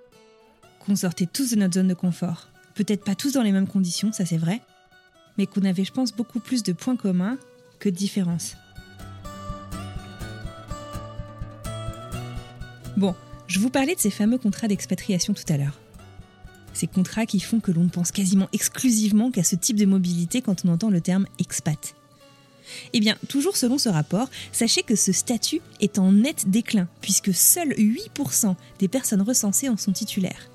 qu'on 0.81 0.97
sortait 0.97 1.27
tous 1.27 1.53
de 1.53 1.57
notre 1.57 1.75
zone 1.75 1.87
de 1.87 1.95
confort. 1.95 2.49
Peut-être 2.75 3.05
pas 3.05 3.15
tous 3.15 3.35
dans 3.35 3.43
les 3.43 3.53
mêmes 3.53 3.69
conditions, 3.69 4.11
ça 4.11 4.27
c'est 4.27 4.37
vrai, 4.37 4.63
mais 5.37 5.47
qu'on 5.47 5.63
avait, 5.63 5.85
je 5.85 5.93
pense, 5.93 6.13
beaucoup 6.13 6.41
plus 6.41 6.65
de 6.65 6.73
points 6.73 6.97
communs 6.97 7.39
que 7.79 7.89
de 7.89 7.95
différences. 7.95 8.57
Bon, 12.97 13.15
je 13.47 13.61
vous 13.61 13.71
parlais 13.71 13.95
de 13.95 14.01
ces 14.01 14.11
fameux 14.11 14.39
contrats 14.39 14.67
d'expatriation 14.67 15.35
tout 15.35 15.53
à 15.53 15.57
l'heure. 15.57 15.79
Ces 16.73 16.89
contrats 16.89 17.27
qui 17.27 17.39
font 17.39 17.61
que 17.61 17.71
l'on 17.71 17.85
ne 17.85 17.91
pense 17.91 18.11
quasiment 18.11 18.49
exclusivement 18.53 19.31
qu'à 19.31 19.45
ce 19.45 19.55
type 19.55 19.77
de 19.77 19.87
mobilité 19.87 20.43
quand 20.43 20.65
on 20.65 20.71
entend 20.71 20.91
le 20.91 21.01
terme 21.01 21.27
expat. 21.39 21.95
Eh 22.93 23.01
bien, 23.01 23.17
toujours 23.29 23.57
selon 23.57 23.79
ce 23.79 23.89
rapport, 23.89 24.29
sachez 24.53 24.83
que 24.83 24.97
ce 24.97 25.13
statut 25.13 25.61
est 25.81 25.99
en 25.99 26.13
net 26.13 26.49
déclin, 26.49 26.89
puisque 27.01 27.35
seuls 27.35 27.73
8% 27.73 28.55
des 28.79 28.89
personnes 28.89 29.23
recensées 29.23 29.69
en 29.69 29.77
sont 29.77 29.93
titulaires. 29.93 30.51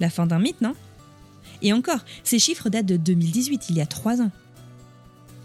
La 0.00 0.10
fin 0.10 0.26
d'un 0.26 0.38
mythe, 0.38 0.60
non? 0.60 0.74
Et 1.62 1.72
encore, 1.72 2.00
ces 2.22 2.38
chiffres 2.38 2.68
datent 2.68 2.86
de 2.86 2.96
2018, 2.96 3.70
il 3.70 3.76
y 3.76 3.80
a 3.80 3.86
trois 3.86 4.20
ans. 4.20 4.30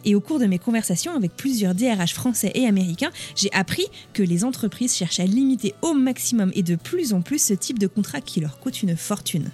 Et 0.04 0.16
au 0.16 0.20
cours 0.20 0.40
de 0.40 0.46
mes 0.46 0.60
conversations 0.60 1.16
avec 1.16 1.36
plusieurs 1.36 1.76
DRH 1.76 2.14
français 2.14 2.52
et 2.56 2.66
américains, 2.66 3.12
j'ai 3.36 3.52
appris 3.54 3.86
que 4.14 4.24
les 4.24 4.44
entreprises 4.44 4.96
cherchent 4.96 5.20
à 5.20 5.26
limiter 5.26 5.76
au 5.82 5.94
maximum 5.94 6.52
et 6.56 6.64
de 6.64 6.76
plus 6.76 7.14
en 7.14 7.22
plus 7.22 7.42
ce 7.42 7.54
type 7.54 7.80
de 7.80 7.88
contrat 7.88 8.22
qui 8.22 8.40
leur 8.40 8.60
coûte 8.60 8.82
une 8.82 8.98
fortune. 8.98 9.52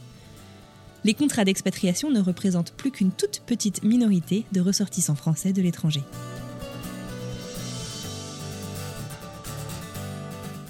Les 1.04 1.14
contrats 1.14 1.46
d'expatriation 1.46 2.10
ne 2.12 2.20
représentent 2.20 2.74
plus 2.74 2.92
qu'une 2.92 3.12
toute 3.12 3.42
petite 3.46 3.84
minorité 3.84 4.46
de 4.52 4.62
ressortissants 4.62 5.16
français 5.16 5.54
de 5.54 5.62
l'étranger. 5.62 6.04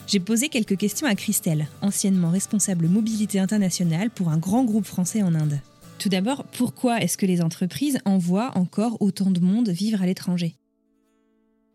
J'ai 0.08 0.22
posé 0.22 0.48
quelques 0.48 0.78
questions 0.78 1.06
à 1.06 1.16
Christelle, 1.16 1.68
anciennement 1.82 2.30
responsable 2.30 2.88
mobilité 2.88 3.40
internationale 3.40 4.10
pour 4.10 4.30
un 4.30 4.38
grand 4.38 4.64
groupe 4.64 4.86
français 4.86 5.22
en 5.22 5.36
Inde. 5.36 5.60
Tout 6.00 6.08
d'abord, 6.08 6.46
pourquoi 6.46 7.02
est-ce 7.02 7.18
que 7.18 7.26
les 7.26 7.42
entreprises 7.42 8.00
envoient 8.06 8.52
encore 8.56 9.02
autant 9.02 9.32
de 9.32 9.42
monde 9.42 9.68
vivre 9.68 10.02
à 10.02 10.06
l'étranger? 10.06 10.56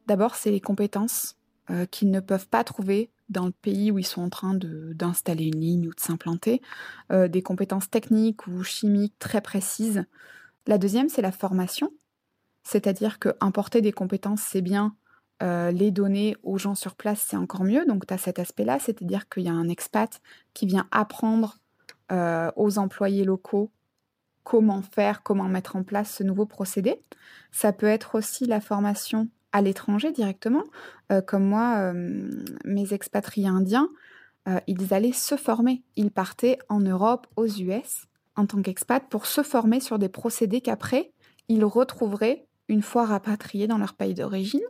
D'abord, 0.06 0.34
c'est 0.34 0.50
les 0.50 0.60
compétences 0.60 1.36
euh, 1.70 1.84
qu'ils 1.86 2.10
ne 2.10 2.20
peuvent 2.20 2.48
pas 2.48 2.64
trouver 2.64 3.10
dans 3.32 3.46
le 3.46 3.52
pays 3.52 3.90
où 3.90 3.98
ils 3.98 4.06
sont 4.06 4.22
en 4.22 4.30
train 4.30 4.54
d'installer 4.54 5.46
une 5.46 5.60
ligne 5.60 5.88
ou 5.88 5.94
de 5.94 6.00
s'implanter, 6.00 6.62
euh, 7.10 7.28
des 7.28 7.42
compétences 7.42 7.90
techniques 7.90 8.46
ou 8.46 8.62
chimiques 8.62 9.18
très 9.18 9.40
précises. 9.40 10.04
La 10.66 10.78
deuxième, 10.78 11.08
c'est 11.08 11.22
la 11.22 11.32
formation, 11.32 11.90
c'est-à-dire 12.62 13.18
que 13.18 13.30
importer 13.40 13.80
des 13.80 13.92
compétences, 13.92 14.42
c'est 14.42 14.62
bien, 14.62 14.94
euh, 15.42 15.72
les 15.72 15.90
donner 15.90 16.36
aux 16.44 16.58
gens 16.58 16.76
sur 16.76 16.94
place, 16.94 17.24
c'est 17.28 17.36
encore 17.36 17.64
mieux. 17.64 17.84
Donc, 17.84 18.06
tu 18.06 18.14
as 18.14 18.18
cet 18.18 18.38
aspect-là, 18.38 18.78
c'est-à-dire 18.78 19.28
qu'il 19.28 19.42
y 19.42 19.48
a 19.48 19.52
un 19.52 19.68
expat 19.68 20.20
qui 20.54 20.66
vient 20.66 20.86
apprendre 20.92 21.58
euh, 22.12 22.50
aux 22.56 22.78
employés 22.78 23.24
locaux 23.24 23.72
comment 24.44 24.82
faire, 24.82 25.22
comment 25.22 25.44
mettre 25.44 25.76
en 25.76 25.82
place 25.82 26.14
ce 26.16 26.22
nouveau 26.22 26.46
procédé. 26.46 27.00
Ça 27.50 27.72
peut 27.72 27.86
être 27.86 28.16
aussi 28.16 28.46
la 28.46 28.60
formation 28.60 29.28
à 29.52 29.62
l'étranger 29.62 30.12
directement. 30.12 30.64
Euh, 31.10 31.20
comme 31.20 31.44
moi, 31.44 31.76
euh, 31.78 32.44
mes 32.64 32.92
expatriés 32.92 33.48
indiens, 33.48 33.88
euh, 34.48 34.60
ils 34.66 34.92
allaient 34.92 35.12
se 35.12 35.36
former. 35.36 35.82
Ils 35.96 36.10
partaient 36.10 36.58
en 36.68 36.80
Europe, 36.80 37.26
aux 37.36 37.46
US, 37.46 38.06
en 38.36 38.46
tant 38.46 38.62
qu'expat, 38.62 39.02
pour 39.08 39.26
se 39.26 39.42
former 39.42 39.80
sur 39.80 39.98
des 39.98 40.08
procédés 40.08 40.60
qu'après, 40.60 41.12
ils 41.48 41.64
retrouveraient 41.64 42.46
une 42.68 42.82
fois 42.82 43.04
rapatriés 43.04 43.66
dans 43.66 43.78
leur 43.78 43.94
pays 43.94 44.14
d'origine, 44.14 44.62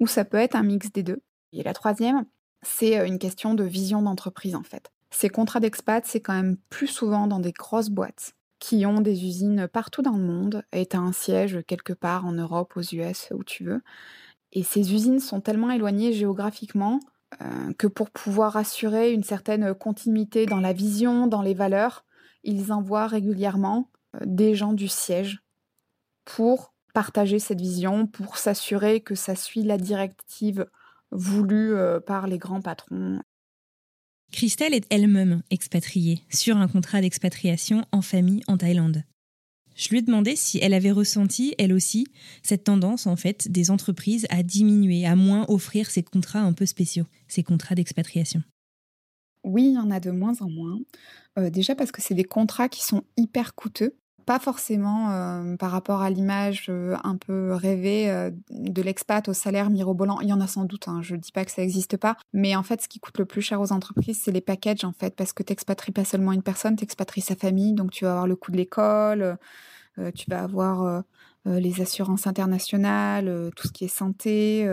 ou 0.00 0.06
ça 0.06 0.24
peut 0.24 0.38
être 0.38 0.56
un 0.56 0.62
mix 0.62 0.90
des 0.92 1.02
deux. 1.02 1.20
Et 1.52 1.62
la 1.62 1.74
troisième, 1.74 2.24
c'est 2.62 3.06
une 3.06 3.18
question 3.18 3.54
de 3.54 3.64
vision 3.64 4.02
d'entreprise 4.02 4.54
en 4.54 4.62
fait. 4.62 4.90
Ces 5.10 5.28
contrats 5.28 5.60
d'expat, 5.60 6.04
c'est 6.06 6.20
quand 6.20 6.32
même 6.32 6.56
plus 6.70 6.86
souvent 6.86 7.26
dans 7.26 7.38
des 7.38 7.52
grosses 7.52 7.90
boîtes 7.90 8.34
qui 8.64 8.86
ont 8.86 9.02
des 9.02 9.26
usines 9.26 9.68
partout 9.68 10.00
dans 10.00 10.16
le 10.16 10.24
monde 10.24 10.64
et 10.72 10.86
tu 10.86 10.96
un 10.96 11.12
siège 11.12 11.62
quelque 11.66 11.92
part 11.92 12.24
en 12.24 12.32
Europe, 12.32 12.72
aux 12.76 12.94
US, 12.94 13.30
où 13.34 13.44
tu 13.44 13.62
veux. 13.62 13.82
Et 14.52 14.62
ces 14.62 14.94
usines 14.94 15.20
sont 15.20 15.42
tellement 15.42 15.70
éloignées 15.70 16.14
géographiquement 16.14 17.00
euh, 17.42 17.74
que 17.76 17.86
pour 17.86 18.10
pouvoir 18.10 18.56
assurer 18.56 19.12
une 19.12 19.22
certaine 19.22 19.74
continuité 19.74 20.46
dans 20.46 20.60
la 20.60 20.72
vision, 20.72 21.26
dans 21.26 21.42
les 21.42 21.52
valeurs, 21.52 22.06
ils 22.42 22.72
envoient 22.72 23.06
régulièrement 23.06 23.90
euh, 24.16 24.20
des 24.24 24.54
gens 24.54 24.72
du 24.72 24.88
siège 24.88 25.42
pour 26.24 26.72
partager 26.94 27.40
cette 27.40 27.60
vision, 27.60 28.06
pour 28.06 28.38
s'assurer 28.38 29.02
que 29.02 29.14
ça 29.14 29.34
suit 29.34 29.62
la 29.62 29.76
directive 29.76 30.66
voulue 31.10 31.74
euh, 31.74 32.00
par 32.00 32.28
les 32.28 32.38
grands 32.38 32.62
patrons 32.62 33.20
Christelle 34.34 34.74
est 34.74 34.84
elle-même 34.90 35.44
expatriée 35.52 36.24
sur 36.28 36.56
un 36.56 36.66
contrat 36.66 37.00
d'expatriation 37.00 37.84
en 37.92 38.02
famille 38.02 38.42
en 38.48 38.58
Thaïlande. 38.58 39.04
Je 39.76 39.90
lui 39.90 39.98
ai 39.98 40.02
demandé 40.02 40.34
si 40.34 40.58
elle 40.60 40.74
avait 40.74 40.90
ressenti, 40.90 41.54
elle 41.56 41.72
aussi, 41.72 42.08
cette 42.42 42.64
tendance 42.64 43.06
en 43.06 43.14
fait 43.14 43.48
des 43.48 43.70
entreprises 43.70 44.26
à 44.30 44.42
diminuer, 44.42 45.06
à 45.06 45.14
moins 45.14 45.44
offrir 45.46 45.88
ces 45.88 46.02
contrats 46.02 46.40
un 46.40 46.52
peu 46.52 46.66
spéciaux, 46.66 47.06
ces 47.28 47.44
contrats 47.44 47.76
d'expatriation. 47.76 48.42
Oui, 49.44 49.66
il 49.66 49.74
y 49.74 49.78
en 49.78 49.92
a 49.92 50.00
de 50.00 50.10
moins 50.10 50.40
en 50.40 50.50
moins. 50.50 50.80
Euh, 51.38 51.48
déjà 51.48 51.76
parce 51.76 51.92
que 51.92 52.02
c'est 52.02 52.14
des 52.14 52.24
contrats 52.24 52.68
qui 52.68 52.82
sont 52.82 53.04
hyper 53.16 53.54
coûteux 53.54 53.94
pas 54.24 54.38
forcément 54.38 55.10
euh, 55.10 55.56
par 55.56 55.70
rapport 55.70 56.02
à 56.02 56.10
l'image 56.10 56.66
euh, 56.68 56.96
un 57.04 57.16
peu 57.16 57.52
rêvée 57.52 58.10
euh, 58.10 58.30
de 58.50 58.82
l'expat 58.82 59.28
au 59.28 59.32
salaire 59.32 59.70
mirobolant. 59.70 60.20
Il 60.20 60.28
y 60.28 60.32
en 60.32 60.40
a 60.40 60.46
sans 60.46 60.64
doute, 60.64 60.88
hein, 60.88 61.00
je 61.02 61.14
ne 61.14 61.20
dis 61.20 61.32
pas 61.32 61.44
que 61.44 61.50
ça 61.50 61.62
n'existe 61.62 61.96
pas. 61.96 62.16
Mais 62.32 62.56
en 62.56 62.62
fait, 62.62 62.82
ce 62.82 62.88
qui 62.88 63.00
coûte 63.00 63.18
le 63.18 63.24
plus 63.24 63.42
cher 63.42 63.60
aux 63.60 63.72
entreprises, 63.72 64.20
c'est 64.22 64.32
les 64.32 64.40
packages, 64.40 64.84
en 64.84 64.92
fait, 64.92 65.14
parce 65.14 65.32
que 65.32 65.42
tu 65.42 65.52
n'expatries 65.52 65.92
pas 65.92 66.04
seulement 66.04 66.32
une 66.32 66.42
personne, 66.42 66.76
tu 66.76 66.84
expatries 66.84 67.20
sa 67.20 67.36
famille. 67.36 67.72
Donc, 67.72 67.90
tu 67.90 68.04
vas 68.04 68.12
avoir 68.12 68.26
le 68.26 68.36
coût 68.36 68.50
de 68.50 68.56
l'école, 68.56 69.38
tu 70.14 70.28
vas 70.28 70.42
avoir 70.42 71.04
les 71.44 71.80
assurances 71.80 72.26
internationales, 72.26 73.50
tout 73.54 73.68
ce 73.68 73.72
qui 73.72 73.84
est 73.84 73.88
santé, 73.88 74.68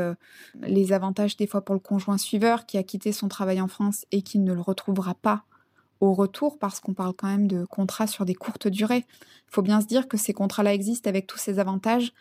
les 0.62 0.94
avantages 0.94 1.38
des 1.38 1.48
fois 1.48 1.64
pour 1.64 1.76
le 1.76 1.80
conjoint 1.80 2.18
suiveur 2.18 2.66
qui 2.66 2.78
a 2.78 2.84
quitté 2.84 3.12
son 3.12 3.28
travail 3.28 3.62
en 3.62 3.68
France 3.68 4.06
et 4.12 4.22
qui 4.22 4.40
ne 4.40 4.54
le 4.54 4.62
retrouvera 4.62 5.14
pas 5.14 5.44
au 6.02 6.14
retour 6.14 6.58
parce 6.60 6.80
qu'on 6.80 6.94
parle 6.94 7.14
quand 7.14 7.28
même 7.28 7.48
de 7.48 7.64
contrats 7.64 8.08
sur 8.08 8.26
des 8.26 8.36
courtes 8.36 8.68
durées. 8.68 9.06
Il 9.48 9.54
faut 9.54 9.62
bien 9.62 9.80
se 9.80 9.86
dire 9.86 10.08
que 10.08 10.18
ces 10.18 10.34
contrats-là 10.34 10.74
existent 10.74 11.10
avec 11.10 11.28
tous 11.28 11.38
ces 11.38 11.60
avantages 11.60 12.12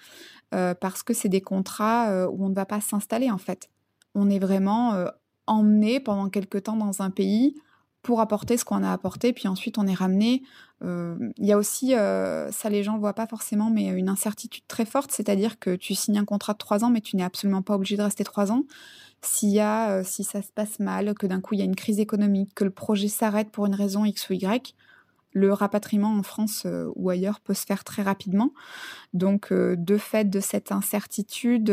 euh, 0.55 0.75
parce 0.75 1.03
que 1.03 1.15
c'est 1.15 1.29
des 1.29 1.41
contrats 1.41 2.11
euh, 2.11 2.29
où 2.29 2.45
on 2.45 2.51
ne 2.51 2.55
va 2.55 2.67
pas 2.67 2.81
s'installer 2.81 3.31
en 3.31 3.39
fait. 3.39 3.71
On 4.15 4.29
est 4.29 4.39
vraiment 4.39 4.95
euh, 4.95 5.07
emmené 5.47 5.99
pendant 5.99 6.29
quelque 6.29 6.59
temps 6.59 6.77
dans 6.77 7.03
un 7.03 7.11
pays 7.11 7.55
pour 8.03 8.21
apporter 8.21 8.57
ce 8.57 8.65
qu'on 8.65 8.83
a 8.83 8.93
apporté, 8.93 9.33
puis 9.33 9.49
ensuite 9.49 9.79
on 9.79 9.87
est 9.87 9.95
ramené. 9.95 10.43
Il 10.83 11.47
y 11.47 11.53
a 11.53 11.59
aussi, 11.59 11.91
ça 11.91 12.71
les 12.71 12.83
gens 12.83 12.95
ne 12.95 12.99
voient 12.99 13.13
pas 13.13 13.27
forcément, 13.27 13.69
mais 13.69 13.89
une 13.89 14.09
incertitude 14.09 14.65
très 14.67 14.87
forte, 14.87 15.13
c'est-à-dire 15.13 15.59
que 15.59 15.77
tu 15.77 15.95
signes 15.95 16.19
un 16.19 16.25
contrat 16.25 16.55
de 16.55 16.59
trois 16.59 16.83
ans, 16.85 16.89
mais 16.89 17.03
tu 17.03 17.17
n'es 17.17 17.23
absolument 17.23 17.61
pas 17.61 17.75
obligé 17.75 17.99
de 17.99 18.03
rester 18.03 18.25
trois 18.25 18.51
ans 18.51 18.65
s'il 19.23 19.51
y 19.51 19.61
a, 19.61 19.91
euh, 19.91 20.03
si 20.05 20.25
ça 20.25 20.43
se 20.43 20.53
passe 20.53 20.81
mal, 20.81 21.15
que 21.15 21.27
d'un 21.27 21.41
coup 21.41 21.55
il 21.55 21.59
y 21.59 21.63
a 21.63 21.67
une 21.67 21.77
crise 21.77 22.01
économique, 22.01 22.55
que 22.55 22.65
le 22.65 22.71
projet 22.71 23.09
s'arrête 23.09 23.51
pour 23.51 23.67
une 23.67 23.75
raison 23.75 24.05
X 24.05 24.31
ou 24.31 24.35
Y, 24.35 24.75
le 25.33 25.53
rapatriement 25.53 26.13
en 26.17 26.23
France 26.23 26.65
euh, 26.67 26.91
ou 26.97 27.11
ailleurs 27.11 27.41
peut 27.41 27.55
se 27.55 27.65
faire 27.65 27.85
très 27.85 28.03
rapidement. 28.03 28.53
Donc, 29.13 29.53
euh, 29.53 29.77
de 29.77 29.97
fait 29.97 30.29
de 30.29 30.41
cette 30.41 30.73
incertitude 30.73 31.73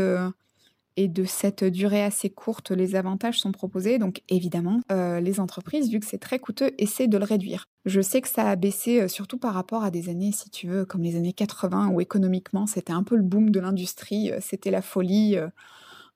et 0.97 1.07
de 1.07 1.23
cette 1.23 1.63
durée 1.63 2.03
assez 2.03 2.29
courte, 2.29 2.71
les 2.71 2.95
avantages 2.95 3.39
sont 3.39 3.53
proposés. 3.53 3.99
Donc, 3.99 4.21
évidemment, 4.29 4.81
les 4.89 5.39
entreprises, 5.39 5.89
vu 5.89 5.99
que 5.99 6.05
c'est 6.05 6.17
très 6.17 6.39
coûteux, 6.39 6.71
essaient 6.77 7.07
de 7.07 7.17
le 7.17 7.23
réduire. 7.23 7.65
Je 7.86 8.01
sais 8.01 8.19
que 8.19 8.27
ça 8.27 8.49
a 8.49 8.55
baissé, 8.55 9.07
surtout 9.07 9.38
par 9.38 9.53
rapport 9.53 9.83
à 9.83 9.91
des 9.91 10.10
années, 10.10 10.31
si 10.31 10.49
tu 10.49 10.67
veux, 10.67 10.86
comme 10.86 11.03
les 11.03 11.15
années 11.15 11.33
80, 11.33 11.89
où 11.89 12.01
économiquement, 12.01 12.67
c'était 12.67 12.93
un 12.93 13.03
peu 13.03 13.15
le 13.15 13.23
boom 13.23 13.51
de 13.51 13.60
l'industrie, 13.60 14.31
c'était 14.41 14.71
la 14.71 14.81
folie 14.81 15.38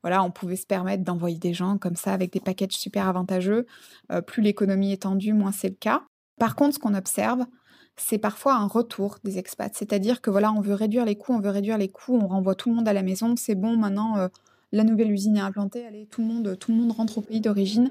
voilà, 0.02 0.24
on 0.24 0.32
pouvait 0.32 0.56
se 0.56 0.65
permettre 0.65 1.04
d'envoyer 1.04 1.38
des 1.38 1.54
gens 1.54 1.78
comme 1.78 1.96
ça 1.96 2.13
avec 2.13 2.34
des 2.34 2.39
packages 2.39 2.72
super 2.72 3.08
avantageux. 3.08 3.65
Euh, 4.12 4.22
plus 4.22 4.41
l'économie 4.41 4.91
est 4.91 5.04
tendue, 5.04 5.34
moins 5.34 5.52
c'est 5.52 5.70
le 5.70 5.76
cas. 5.76 6.04
Par 6.39 6.56
contre, 6.56 6.76
ce 6.76 6.80
qu'on 6.80 6.96
observe, 6.96 7.46
c'est 7.98 8.17
parfois 8.17 8.56
un 8.56 8.67
retour 8.67 9.17
des 9.24 9.38
expats. 9.38 9.76
C'est-à-dire 9.76 10.22
que 10.22 10.32
voilà, 10.32 10.52
on 10.52 10.62
veut 10.62 10.74
réduire 10.74 11.06
les 11.06 11.15
coûts, 11.15 11.34
on 11.34 11.39
veut 11.39 11.50
réduire 11.50 11.78
les 11.78 11.89
coûts, 11.89 12.17
on 12.20 12.28
renvoie 12.28 12.56
tout 12.56 12.70
le 12.70 12.76
monde 12.76 12.88
à 12.88 12.94
la 12.94 13.04
maison, 13.04 13.36
c'est 13.36 13.56
bon, 13.56 13.78
maintenant 13.78 14.17
euh, 14.17 14.28
la 14.72 14.84
nouvelle 14.84 15.12
usine 15.12 15.38
est 15.38 15.42
implantée, 15.42 15.86
allez, 15.86 16.08
tout 16.10 16.22
le 16.22 16.28
monde, 16.28 16.58
tout 16.60 16.72
le 16.72 16.78
monde 16.78 16.92
rentre 16.92 17.18
au 17.18 17.22
pays 17.22 17.42
d'origine. 17.42 17.90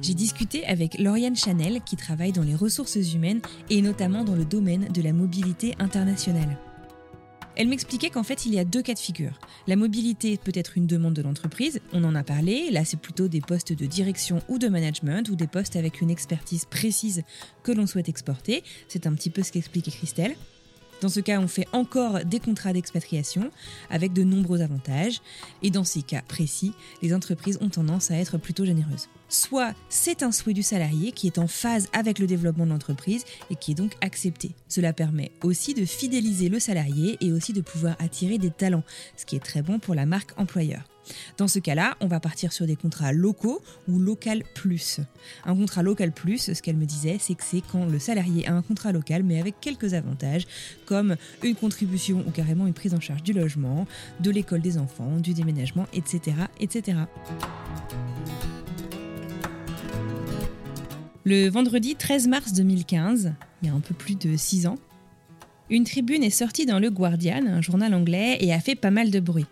J'ai 0.00 0.14
discuté 0.14 0.66
avec 0.66 0.98
Lauriane 0.98 1.34
Chanel 1.34 1.80
qui 1.80 1.96
travaille 1.96 2.32
dans 2.32 2.42
les 2.42 2.54
ressources 2.54 2.96
humaines 3.14 3.40
et 3.70 3.80
notamment 3.80 4.22
dans 4.22 4.34
le 4.34 4.44
domaine 4.44 4.88
de 4.92 5.02
la 5.02 5.14
mobilité 5.14 5.74
internationale. 5.78 6.58
Elle 7.56 7.68
m'expliquait 7.68 8.10
qu'en 8.10 8.24
fait, 8.24 8.46
il 8.46 8.54
y 8.54 8.58
a 8.58 8.64
deux 8.64 8.82
cas 8.82 8.94
de 8.94 8.98
figure. 8.98 9.38
La 9.66 9.76
mobilité 9.76 10.36
peut 10.36 10.52
être 10.54 10.76
une 10.76 10.86
demande 10.86 11.14
de 11.14 11.22
l'entreprise, 11.22 11.80
on 11.92 12.04
en 12.04 12.14
a 12.14 12.24
parlé, 12.24 12.70
là 12.70 12.84
c'est 12.84 12.98
plutôt 12.98 13.28
des 13.28 13.40
postes 13.40 13.72
de 13.72 13.86
direction 13.86 14.40
ou 14.48 14.58
de 14.58 14.68
management 14.68 15.28
ou 15.30 15.36
des 15.36 15.46
postes 15.46 15.76
avec 15.76 16.00
une 16.00 16.10
expertise 16.10 16.66
précise 16.66 17.22
que 17.62 17.72
l'on 17.72 17.86
souhaite 17.86 18.08
exporter. 18.08 18.62
C'est 18.88 19.06
un 19.06 19.14
petit 19.14 19.30
peu 19.30 19.42
ce 19.42 19.52
qu'expliquait 19.52 19.92
Christelle. 19.92 20.34
Dans 21.00 21.08
ce 21.08 21.20
cas, 21.20 21.40
on 21.40 21.48
fait 21.48 21.68
encore 21.72 22.24
des 22.24 22.40
contrats 22.40 22.72
d'expatriation 22.72 23.50
avec 23.90 24.12
de 24.12 24.24
nombreux 24.24 24.62
avantages. 24.62 25.20
Et 25.62 25.70
dans 25.70 25.84
ces 25.84 26.02
cas 26.02 26.22
précis, 26.22 26.72
les 27.02 27.14
entreprises 27.14 27.58
ont 27.60 27.68
tendance 27.68 28.10
à 28.10 28.16
être 28.16 28.38
plutôt 28.38 28.64
généreuses. 28.64 29.08
Soit 29.28 29.74
c'est 29.88 30.22
un 30.22 30.32
souhait 30.32 30.54
du 30.54 30.62
salarié 30.62 31.12
qui 31.12 31.26
est 31.26 31.38
en 31.38 31.46
phase 31.46 31.88
avec 31.92 32.18
le 32.18 32.26
développement 32.26 32.66
de 32.66 32.70
l'entreprise 32.70 33.24
et 33.50 33.56
qui 33.56 33.72
est 33.72 33.74
donc 33.74 33.92
accepté. 34.00 34.52
Cela 34.68 34.92
permet 34.92 35.32
aussi 35.42 35.74
de 35.74 35.84
fidéliser 35.84 36.48
le 36.48 36.60
salarié 36.60 37.18
et 37.20 37.32
aussi 37.32 37.52
de 37.52 37.60
pouvoir 37.60 37.96
attirer 37.98 38.38
des 38.38 38.50
talents, 38.50 38.84
ce 39.16 39.26
qui 39.26 39.36
est 39.36 39.44
très 39.44 39.62
bon 39.62 39.78
pour 39.78 39.94
la 39.94 40.06
marque 40.06 40.38
employeur. 40.38 40.93
Dans 41.36 41.48
ce 41.48 41.58
cas-là, 41.58 41.96
on 42.00 42.06
va 42.06 42.20
partir 42.20 42.52
sur 42.52 42.66
des 42.66 42.76
contrats 42.76 43.12
locaux 43.12 43.60
ou 43.88 43.98
local 43.98 44.42
plus. 44.54 45.00
Un 45.44 45.54
contrat 45.54 45.82
local 45.82 46.12
plus, 46.12 46.52
ce 46.52 46.62
qu'elle 46.62 46.76
me 46.76 46.86
disait, 46.86 47.18
c'est 47.20 47.34
que 47.34 47.44
c'est 47.44 47.62
quand 47.72 47.86
le 47.86 47.98
salarié 47.98 48.46
a 48.46 48.54
un 48.54 48.62
contrat 48.62 48.92
local 48.92 49.22
mais 49.22 49.40
avec 49.40 49.60
quelques 49.60 49.94
avantages 49.94 50.46
comme 50.86 51.16
une 51.42 51.54
contribution 51.54 52.24
ou 52.26 52.30
carrément 52.30 52.66
une 52.66 52.74
prise 52.74 52.94
en 52.94 53.00
charge 53.00 53.22
du 53.22 53.32
logement, 53.32 53.86
de 54.20 54.30
l'école 54.30 54.60
des 54.60 54.78
enfants, 54.78 55.18
du 55.18 55.34
déménagement, 55.34 55.86
etc. 55.92 56.36
etc. 56.60 56.98
Le 61.24 61.48
vendredi 61.48 61.96
13 61.96 62.28
mars 62.28 62.52
2015, 62.52 63.32
il 63.62 63.68
y 63.68 63.70
a 63.70 63.74
un 63.74 63.80
peu 63.80 63.94
plus 63.94 64.14
de 64.14 64.36
6 64.36 64.66
ans, 64.66 64.76
une 65.70 65.84
tribune 65.84 66.22
est 66.22 66.30
sortie 66.30 66.66
dans 66.66 66.78
le 66.78 66.90
Guardian, 66.90 67.46
un 67.46 67.62
journal 67.62 67.94
anglais, 67.94 68.36
et 68.40 68.52
a 68.52 68.60
fait 68.60 68.74
pas 68.74 68.90
mal 68.90 69.10
de 69.10 69.18
bruit. 69.20 69.46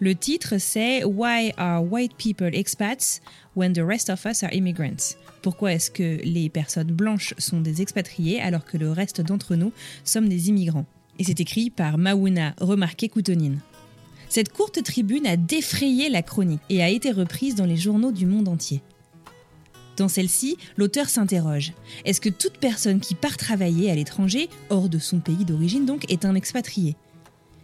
Le 0.00 0.14
titre, 0.14 0.58
c'est 0.58 1.02
Why 1.02 1.52
are 1.56 1.82
white 1.82 2.14
people 2.16 2.54
expats 2.54 3.20
when 3.56 3.72
the 3.72 3.82
rest 3.82 4.10
of 4.10 4.24
us 4.26 4.44
are 4.44 4.52
immigrants? 4.52 5.16
Pourquoi 5.42 5.72
est-ce 5.72 5.90
que 5.90 6.20
les 6.22 6.48
personnes 6.48 6.92
blanches 6.92 7.34
sont 7.36 7.60
des 7.60 7.82
expatriés 7.82 8.40
alors 8.40 8.64
que 8.64 8.78
le 8.78 8.92
reste 8.92 9.20
d'entre 9.20 9.56
nous 9.56 9.72
sommes 10.04 10.28
des 10.28 10.50
immigrants? 10.50 10.86
Et 11.18 11.24
c'est 11.24 11.40
écrit 11.40 11.70
par 11.70 11.98
Maouna 11.98 12.54
Remarqué 12.60 13.08
Koutonine. 13.08 13.58
Cette 14.28 14.52
courte 14.52 14.84
tribune 14.84 15.26
a 15.26 15.36
défrayé 15.36 16.10
la 16.10 16.22
chronique 16.22 16.60
et 16.70 16.80
a 16.80 16.88
été 16.88 17.10
reprise 17.10 17.56
dans 17.56 17.66
les 17.66 17.76
journaux 17.76 18.12
du 18.12 18.24
monde 18.24 18.46
entier. 18.46 18.82
Dans 19.96 20.06
celle-ci, 20.06 20.58
l'auteur 20.76 21.08
s'interroge. 21.08 21.72
Est-ce 22.04 22.20
que 22.20 22.28
toute 22.28 22.58
personne 22.58 23.00
qui 23.00 23.16
part 23.16 23.36
travailler 23.36 23.90
à 23.90 23.96
l'étranger, 23.96 24.48
hors 24.70 24.88
de 24.88 25.00
son 25.00 25.18
pays 25.18 25.44
d'origine 25.44 25.86
donc, 25.86 26.08
est 26.08 26.24
un 26.24 26.36
expatrié? 26.36 26.94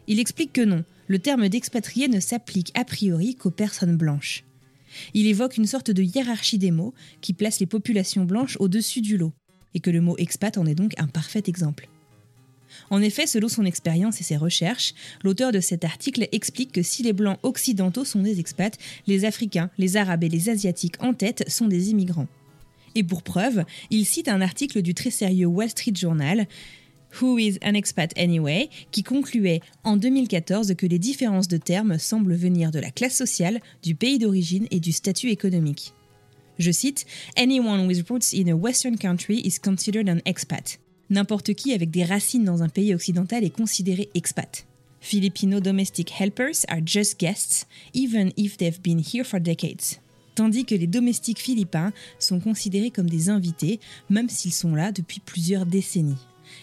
Il 0.09 0.19
explique 0.19 0.53
que 0.53 0.65
non, 0.65 0.85
le 1.07 1.19
terme 1.19 1.49
d'expatrié 1.49 2.09
ne 2.09 2.21
s'applique 2.21 2.73
a 2.75 2.85
priori 2.85 3.35
qu'aux 3.35 3.51
personnes 3.51 3.97
blanches. 3.97 4.45
Il 5.13 5.27
évoque 5.27 5.57
une 5.57 5.67
sorte 5.67 5.91
de 5.91 6.03
hiérarchie 6.03 6.59
des 6.59 6.71
mots 6.71 6.95
qui 7.21 7.33
place 7.33 7.61
les 7.61 7.67
populations 7.67 8.25
blanches 8.25 8.57
au-dessus 8.61 9.01
du 9.01 9.17
lot, 9.17 9.33
et 9.75 9.81
que 9.81 9.91
le 9.91 10.01
mot 10.01 10.17
expat 10.19 10.57
en 10.57 10.67
est 10.67 10.75
donc 10.75 10.93
un 10.99 11.09
parfait 11.09 11.43
exemple. 11.47 11.89
En 12.91 13.01
effet, 13.03 13.27
selon 13.27 13.49
son 13.49 13.65
expérience 13.65 14.21
et 14.21 14.25
ses 14.25 14.37
recherches, 14.37 14.95
l'auteur 15.23 15.53
de 15.53 15.61
cet 15.61 15.85
article 15.85 16.29
explique 16.33 16.73
que 16.73 16.83
si 16.83 17.03
les 17.03 17.13
Blancs 17.13 17.39
occidentaux 17.43 18.05
sont 18.05 18.23
des 18.23 18.41
expats, 18.41 18.77
les 19.07 19.25
Africains, 19.25 19.71
les 19.79 19.97
Arabes 19.97 20.25
et 20.25 20.29
les 20.29 20.49
Asiatiques 20.49 21.03
en 21.03 21.15
tête 21.15 21.49
sont 21.49 21.69
des 21.69 21.91
immigrants. 21.91 22.29
Et 22.95 23.05
pour 23.05 23.23
preuve, 23.23 23.65
il 23.91 24.05
cite 24.05 24.29
un 24.29 24.41
article 24.41 24.83
du 24.83 24.95
très 24.95 25.11
sérieux 25.11 25.47
Wall 25.47 25.71
Street 25.71 25.95
Journal, 25.95 26.47
Who 27.21 27.39
is 27.39 27.59
an 27.63 27.75
expat 27.75 28.13
anyway, 28.17 28.69
qui 28.91 29.03
concluait 29.03 29.61
en 29.85 29.97
2014 29.97 30.75
que 30.75 30.87
les 30.87 30.99
différences 30.99 31.47
de 31.47 31.59
termes 31.59 31.99
semblent 31.99 32.35
venir 32.35 32.73
de 32.73 32.81
la 32.81 32.91
classe 32.91 33.15
sociale, 33.15 33.61
du 33.83 33.95
pays 33.95 34.19
d'origine 34.19 34.67
et 34.71 34.81
du 34.81 34.91
statut 34.91 35.29
économique. 35.29 35.93
Je 36.59 36.71
cite 36.73 37.07
Anyone 37.37 37.87
with 37.87 38.09
roots 38.09 38.35
in 38.35 38.49
a 38.49 38.55
Western 38.55 38.97
country 38.97 39.41
is 39.45 39.59
considered 39.59 40.09
an 40.09 40.19
expat. 40.25 40.79
N'importe 41.11 41.55
qui 41.55 41.73
avec 41.73 41.91
des 41.91 42.05
racines 42.05 42.45
dans 42.45 42.63
un 42.63 42.69
pays 42.69 42.95
occidental 42.95 43.45
est 43.45 43.51
considéré 43.51 44.09
expat. 44.15 44.67
Filipino 45.01 45.61
domestic 45.61 46.11
helpers 46.19 46.65
are 46.69 46.81
just 46.85 47.21
guests, 47.21 47.67
even 47.93 48.33
if 48.37 48.57
they've 48.57 48.81
been 48.83 48.99
here 48.99 49.25
for 49.25 49.39
decades. 49.39 50.01
Tandis 50.35 50.65
que 50.65 50.75
les 50.75 50.89
domestiques 50.89 51.39
philippins 51.39 51.93
sont 52.19 52.41
considérés 52.41 52.91
comme 52.91 53.09
des 53.09 53.29
invités, 53.29 53.79
même 54.11 54.29
s'ils 54.29 54.53
sont 54.53 54.75
là 54.75 54.91
depuis 54.91 55.21
plusieurs 55.21 55.67
décennies. 55.67 56.17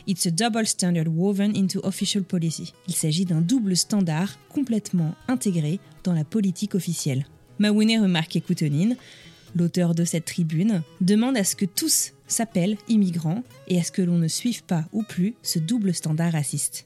It's 0.07 0.25
a 0.25 0.31
double 0.31 0.65
standard 0.65 1.07
woven 1.07 1.55
into 1.55 1.79
official 1.83 2.23
policy. 2.23 2.73
Il 2.87 2.95
s'agit 2.95 3.25
d'un 3.25 3.41
double 3.41 3.77
standard 3.77 4.37
complètement 4.49 5.13
intégré 5.27 5.79
dans 6.03 6.13
la 6.13 6.23
politique 6.23 6.75
officielle. 6.75 7.25
Mawune 7.59 8.01
remarque 8.01 8.39
Koutonine, 8.45 8.97
l'auteur 9.55 9.93
de 9.93 10.03
cette 10.03 10.25
tribune, 10.25 10.81
demande 11.01 11.37
à 11.37 11.43
ce 11.43 11.55
que 11.55 11.65
tous 11.65 12.13
s'appellent 12.27 12.77
immigrants 12.87 13.43
et 13.67 13.79
à 13.79 13.83
ce 13.83 13.91
que 13.91 14.01
l'on 14.01 14.17
ne 14.17 14.27
suive 14.27 14.63
pas 14.63 14.85
ou 14.91 15.03
plus 15.03 15.35
ce 15.43 15.59
double 15.59 15.93
standard 15.93 16.33
raciste. 16.33 16.85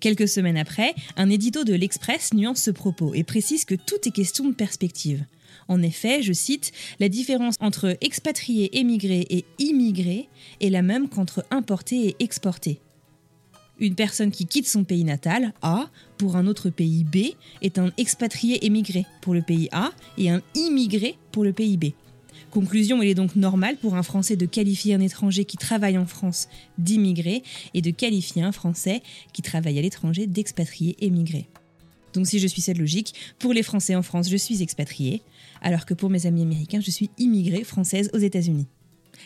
Quelques 0.00 0.28
semaines 0.28 0.56
après, 0.56 0.94
un 1.16 1.28
édito 1.28 1.64
de 1.64 1.74
l'Express 1.74 2.32
nuance 2.32 2.62
ce 2.62 2.70
propos 2.70 3.14
et 3.14 3.24
précise 3.24 3.64
que 3.64 3.74
tout 3.74 3.96
est 4.06 4.12
question 4.12 4.48
de 4.48 4.54
perspective. 4.54 5.24
En 5.66 5.82
effet, 5.82 6.22
je 6.22 6.32
cite, 6.32 6.72
la 7.00 7.08
différence 7.08 7.56
entre 7.60 7.96
expatriés, 8.00 8.78
émigrés 8.78 9.26
et 9.28 9.44
immigrés 9.58 10.28
est 10.60 10.70
la 10.70 10.82
même 10.82 11.08
qu'entre 11.08 11.44
importés 11.50 12.08
et 12.08 12.16
exportés. 12.20 12.80
Une 13.80 13.94
personne 13.94 14.30
qui 14.30 14.46
quitte 14.46 14.66
son 14.66 14.84
pays 14.84 15.04
natal, 15.04 15.52
A, 15.62 15.88
pour 16.16 16.36
un 16.36 16.46
autre 16.46 16.68
pays 16.68 17.04
B, 17.04 17.34
est 17.62 17.78
un 17.78 17.92
expatrié 17.96 18.64
émigré 18.66 19.06
pour 19.20 19.34
le 19.34 19.42
pays 19.42 19.68
A 19.72 19.90
et 20.16 20.30
un 20.30 20.42
immigré 20.54 21.16
pour 21.30 21.44
le 21.44 21.52
pays 21.52 21.76
B. 21.76 21.86
Conclusion, 22.50 23.02
il 23.02 23.08
est 23.08 23.14
donc 23.14 23.36
normal 23.36 23.76
pour 23.76 23.94
un 23.94 24.02
Français 24.02 24.34
de 24.34 24.46
qualifier 24.46 24.94
un 24.94 25.00
étranger 25.00 25.44
qui 25.44 25.58
travaille 25.58 25.98
en 25.98 26.06
France 26.06 26.48
d'immigré 26.78 27.42
et 27.74 27.82
de 27.82 27.90
qualifier 27.90 28.42
un 28.42 28.52
Français 28.52 29.02
qui 29.32 29.42
travaille 29.42 29.78
à 29.78 29.82
l'étranger 29.82 30.26
d'expatrié 30.26 30.96
émigré. 31.00 31.46
Donc 32.14 32.26
si 32.26 32.38
je 32.38 32.46
suis 32.46 32.62
cette 32.62 32.78
logique, 32.78 33.14
pour 33.38 33.52
les 33.52 33.62
Français 33.62 33.94
en 33.94 34.02
France, 34.02 34.30
je 34.30 34.36
suis 34.36 34.62
expatrié, 34.62 35.22
alors 35.62 35.86
que 35.86 35.94
pour 35.94 36.10
mes 36.10 36.26
amis 36.26 36.42
américains, 36.42 36.80
je 36.80 36.90
suis 36.90 37.10
immigrée 37.18 37.64
française 37.64 38.10
aux 38.12 38.18
États-Unis. 38.18 38.66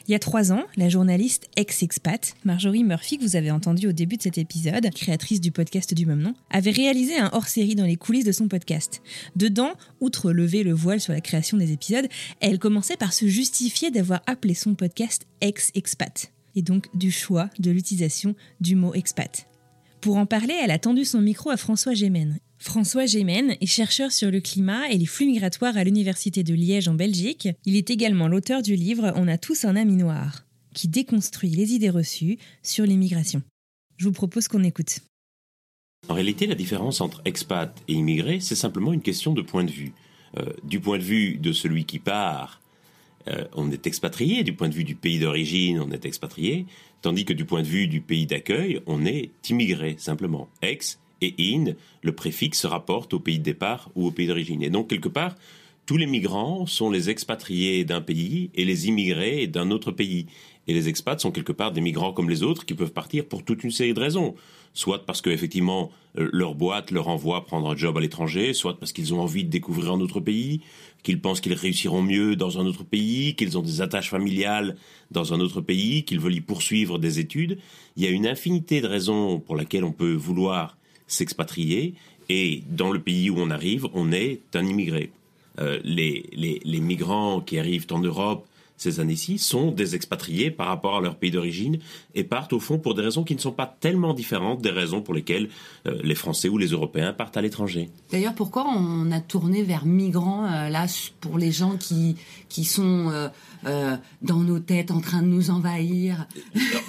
Il 0.08 0.12
y 0.12 0.14
a 0.14 0.18
trois 0.18 0.52
ans, 0.52 0.64
la 0.76 0.88
journaliste 0.88 1.48
ex-expat, 1.56 2.34
Marjorie 2.44 2.84
Murphy, 2.84 3.18
que 3.18 3.22
vous 3.22 3.36
avez 3.36 3.50
entendu 3.50 3.86
au 3.86 3.92
début 3.92 4.16
de 4.16 4.22
cet 4.22 4.38
épisode, 4.38 4.88
créatrice 4.94 5.40
du 5.40 5.52
podcast 5.52 5.94
du 5.94 6.06
même 6.06 6.20
nom, 6.20 6.34
avait 6.50 6.70
réalisé 6.70 7.16
un 7.16 7.30
hors-série 7.32 7.74
dans 7.74 7.84
les 7.84 7.96
coulisses 7.96 8.24
de 8.24 8.32
son 8.32 8.48
podcast. 8.48 9.02
Dedans, 9.36 9.72
outre 10.00 10.32
lever 10.32 10.62
le 10.62 10.72
voile 10.72 11.00
sur 11.00 11.12
la 11.12 11.20
création 11.20 11.56
des 11.56 11.72
épisodes, 11.72 12.08
elle 12.40 12.58
commençait 12.58 12.96
par 12.96 13.12
se 13.12 13.26
justifier 13.26 13.90
d'avoir 13.90 14.22
appelé 14.26 14.54
son 14.54 14.74
podcast 14.74 15.26
ex-expat, 15.40 16.32
et 16.56 16.62
donc 16.62 16.88
du 16.96 17.10
choix 17.10 17.48
de 17.58 17.70
l'utilisation 17.70 18.34
du 18.60 18.74
mot 18.74 18.94
expat. 18.94 19.46
Pour 20.00 20.16
en 20.16 20.26
parler, 20.26 20.54
elle 20.60 20.72
a 20.72 20.80
tendu 20.80 21.04
son 21.04 21.20
micro 21.20 21.50
à 21.50 21.56
François 21.56 21.94
Gémen, 21.94 22.40
François 22.62 23.06
Gémen 23.06 23.56
est 23.60 23.66
chercheur 23.66 24.12
sur 24.12 24.30
le 24.30 24.40
climat 24.40 24.88
et 24.88 24.96
les 24.96 25.04
flux 25.04 25.26
migratoires 25.26 25.76
à 25.76 25.82
l'Université 25.82 26.44
de 26.44 26.54
Liège 26.54 26.86
en 26.86 26.94
Belgique. 26.94 27.48
Il 27.66 27.74
est 27.74 27.90
également 27.90 28.28
l'auteur 28.28 28.62
du 28.62 28.76
livre 28.76 29.12
On 29.16 29.26
a 29.26 29.36
tous 29.36 29.64
un 29.64 29.74
ami 29.74 29.96
noir, 29.96 30.44
qui 30.72 30.86
déconstruit 30.86 31.50
les 31.50 31.72
idées 31.72 31.90
reçues 31.90 32.38
sur 32.62 32.86
l'immigration. 32.86 33.42
Je 33.96 34.04
vous 34.04 34.12
propose 34.12 34.46
qu'on 34.46 34.62
écoute. 34.62 35.00
En 36.08 36.14
réalité, 36.14 36.46
la 36.46 36.54
différence 36.54 37.00
entre 37.00 37.20
expat 37.24 37.76
et 37.88 37.94
immigré, 37.94 38.38
c'est 38.38 38.54
simplement 38.54 38.92
une 38.92 39.02
question 39.02 39.32
de 39.32 39.42
point 39.42 39.64
de 39.64 39.72
vue. 39.72 39.92
Euh, 40.38 40.52
du 40.62 40.78
point 40.78 40.98
de 40.98 41.02
vue 41.02 41.38
de 41.38 41.52
celui 41.52 41.84
qui 41.84 41.98
part, 41.98 42.60
euh, 43.26 43.44
on 43.54 43.72
est 43.72 43.88
expatrié, 43.88 44.44
du 44.44 44.52
point 44.52 44.68
de 44.68 44.74
vue 44.74 44.84
du 44.84 44.94
pays 44.94 45.18
d'origine, 45.18 45.80
on 45.80 45.90
est 45.90 46.06
expatrié, 46.06 46.66
tandis 47.00 47.24
que 47.24 47.32
du 47.32 47.44
point 47.44 47.62
de 47.62 47.66
vue 47.66 47.88
du 47.88 48.00
pays 48.00 48.26
d'accueil, 48.26 48.80
on 48.86 49.04
est 49.04 49.30
immigré, 49.50 49.96
simplement. 49.98 50.48
Ex 50.62 51.00
et 51.22 51.34
in, 51.38 51.74
le 52.02 52.12
préfixe 52.12 52.60
se 52.60 52.66
rapporte 52.66 53.14
au 53.14 53.20
pays 53.20 53.38
de 53.38 53.44
départ 53.44 53.90
ou 53.94 54.06
au 54.06 54.10
pays 54.10 54.26
d'origine. 54.26 54.62
Et 54.62 54.70
donc, 54.70 54.88
quelque 54.88 55.08
part, 55.08 55.34
tous 55.86 55.96
les 55.96 56.06
migrants 56.06 56.66
sont 56.66 56.90
les 56.90 57.10
expatriés 57.10 57.84
d'un 57.84 58.00
pays 58.00 58.50
et 58.54 58.64
les 58.64 58.88
immigrés 58.88 59.46
d'un 59.46 59.70
autre 59.70 59.90
pays. 59.90 60.26
Et 60.68 60.74
les 60.74 60.88
expats 60.88 61.20
sont 61.20 61.32
quelque 61.32 61.52
part 61.52 61.72
des 61.72 61.80
migrants 61.80 62.12
comme 62.12 62.30
les 62.30 62.42
autres 62.44 62.64
qui 62.64 62.74
peuvent 62.74 62.92
partir 62.92 63.24
pour 63.26 63.44
toute 63.44 63.64
une 63.64 63.72
série 63.72 63.94
de 63.94 64.00
raisons. 64.00 64.36
Soit 64.74 65.04
parce 65.04 65.20
qu'effectivement, 65.20 65.90
euh, 66.18 66.30
leur 66.32 66.54
boîte 66.54 66.92
leur 66.92 67.08
envoie 67.08 67.44
prendre 67.44 67.68
un 67.68 67.76
job 67.76 67.98
à 67.98 68.00
l'étranger, 68.00 68.54
soit 68.54 68.78
parce 68.78 68.92
qu'ils 68.92 69.12
ont 69.12 69.20
envie 69.20 69.44
de 69.44 69.50
découvrir 69.50 69.92
un 69.92 70.00
autre 70.00 70.20
pays, 70.20 70.60
qu'ils 71.02 71.20
pensent 71.20 71.40
qu'ils 71.40 71.54
réussiront 71.54 72.00
mieux 72.00 72.36
dans 72.36 72.60
un 72.60 72.66
autre 72.66 72.84
pays, 72.84 73.34
qu'ils 73.34 73.58
ont 73.58 73.62
des 73.62 73.80
attaches 73.80 74.08
familiales 74.08 74.76
dans 75.10 75.34
un 75.34 75.40
autre 75.40 75.60
pays, 75.60 76.04
qu'ils 76.04 76.20
veulent 76.20 76.36
y 76.36 76.40
poursuivre 76.40 76.98
des 76.98 77.18
études. 77.18 77.58
Il 77.96 78.04
y 78.04 78.06
a 78.06 78.10
une 78.10 78.26
infinité 78.26 78.80
de 78.80 78.86
raisons 78.86 79.40
pour 79.40 79.56
lesquelles 79.56 79.84
on 79.84 79.92
peut 79.92 80.14
vouloir 80.14 80.76
s'expatrier 81.12 81.94
et 82.28 82.62
dans 82.68 82.90
le 82.90 83.00
pays 83.00 83.30
où 83.30 83.38
on 83.38 83.50
arrive, 83.50 83.86
on 83.94 84.12
est 84.12 84.40
un 84.54 84.66
immigré. 84.66 85.10
Euh, 85.60 85.78
les, 85.84 86.24
les, 86.64 86.80
migrants 86.80 87.42
qui 87.42 87.58
arrivent 87.58 87.86
en 87.90 87.98
Europe 87.98 88.46
ces 88.82 88.98
années-ci 88.98 89.38
sont 89.38 89.70
des 89.70 89.94
expatriés 89.94 90.50
par 90.50 90.66
rapport 90.66 90.96
à 90.96 91.00
leur 91.00 91.16
pays 91.16 91.30
d'origine 91.30 91.78
et 92.14 92.24
partent 92.24 92.52
au 92.52 92.60
fond 92.60 92.78
pour 92.78 92.94
des 92.94 93.02
raisons 93.02 93.22
qui 93.22 93.34
ne 93.34 93.40
sont 93.40 93.52
pas 93.52 93.66
tellement 93.80 94.12
différentes 94.12 94.60
des 94.60 94.70
raisons 94.70 95.02
pour 95.02 95.14
lesquelles 95.14 95.48
euh, 95.86 96.00
les 96.02 96.16
Français 96.16 96.48
ou 96.48 96.58
les 96.58 96.68
Européens 96.68 97.12
partent 97.12 97.36
à 97.36 97.42
l'étranger. 97.42 97.90
D'ailleurs, 98.10 98.34
pourquoi 98.34 98.66
on 98.66 99.12
a 99.12 99.20
tourné 99.20 99.62
vers 99.62 99.86
migrants 99.86 100.46
euh, 100.46 100.68
là 100.68 100.86
pour 101.20 101.38
les 101.38 101.52
gens 101.52 101.76
qui 101.76 102.16
qui 102.48 102.64
sont 102.64 103.10
euh, 103.64 103.96
dans 104.20 104.40
nos 104.40 104.58
têtes 104.58 104.90
en 104.90 105.00
train 105.00 105.22
de 105.22 105.28
nous 105.28 105.50
envahir? 105.50 106.26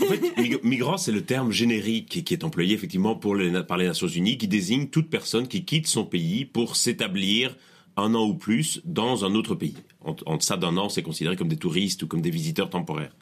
En 0.02 0.06
fait, 0.06 0.64
migrant, 0.64 0.98
c'est 0.98 1.12
le 1.12 1.22
terme 1.22 1.52
générique 1.52 2.24
qui 2.26 2.34
est 2.34 2.44
employé 2.44 2.74
effectivement 2.74 3.16
pour 3.16 3.36
les, 3.36 3.64
par 3.64 3.78
les 3.78 3.86
Nations 3.86 4.08
Unies, 4.08 4.38
qui 4.38 4.48
désigne 4.48 4.88
toute 4.88 5.10
personne 5.10 5.48
qui 5.48 5.64
quitte 5.64 5.88
son 5.88 6.06
pays 6.06 6.44
pour 6.44 6.76
s'établir 6.76 7.56
un 7.96 8.16
an 8.16 8.26
ou 8.26 8.34
plus 8.34 8.82
dans 8.86 9.26
un 9.26 9.36
autre 9.36 9.56
pays. 9.56 9.76
En, 10.04 10.38
deçà 10.38 10.58
d'un 10.58 10.76
an, 10.78 10.90
c'est 10.90 11.02
considéré 11.02 11.36
comme 11.36 11.48
des 11.48 11.58
touristes 11.58 12.04
ou 12.04 12.08
comme 12.08 12.22
des 12.22 12.30
visiteurs 12.30 12.70
temporaires. 12.70 13.16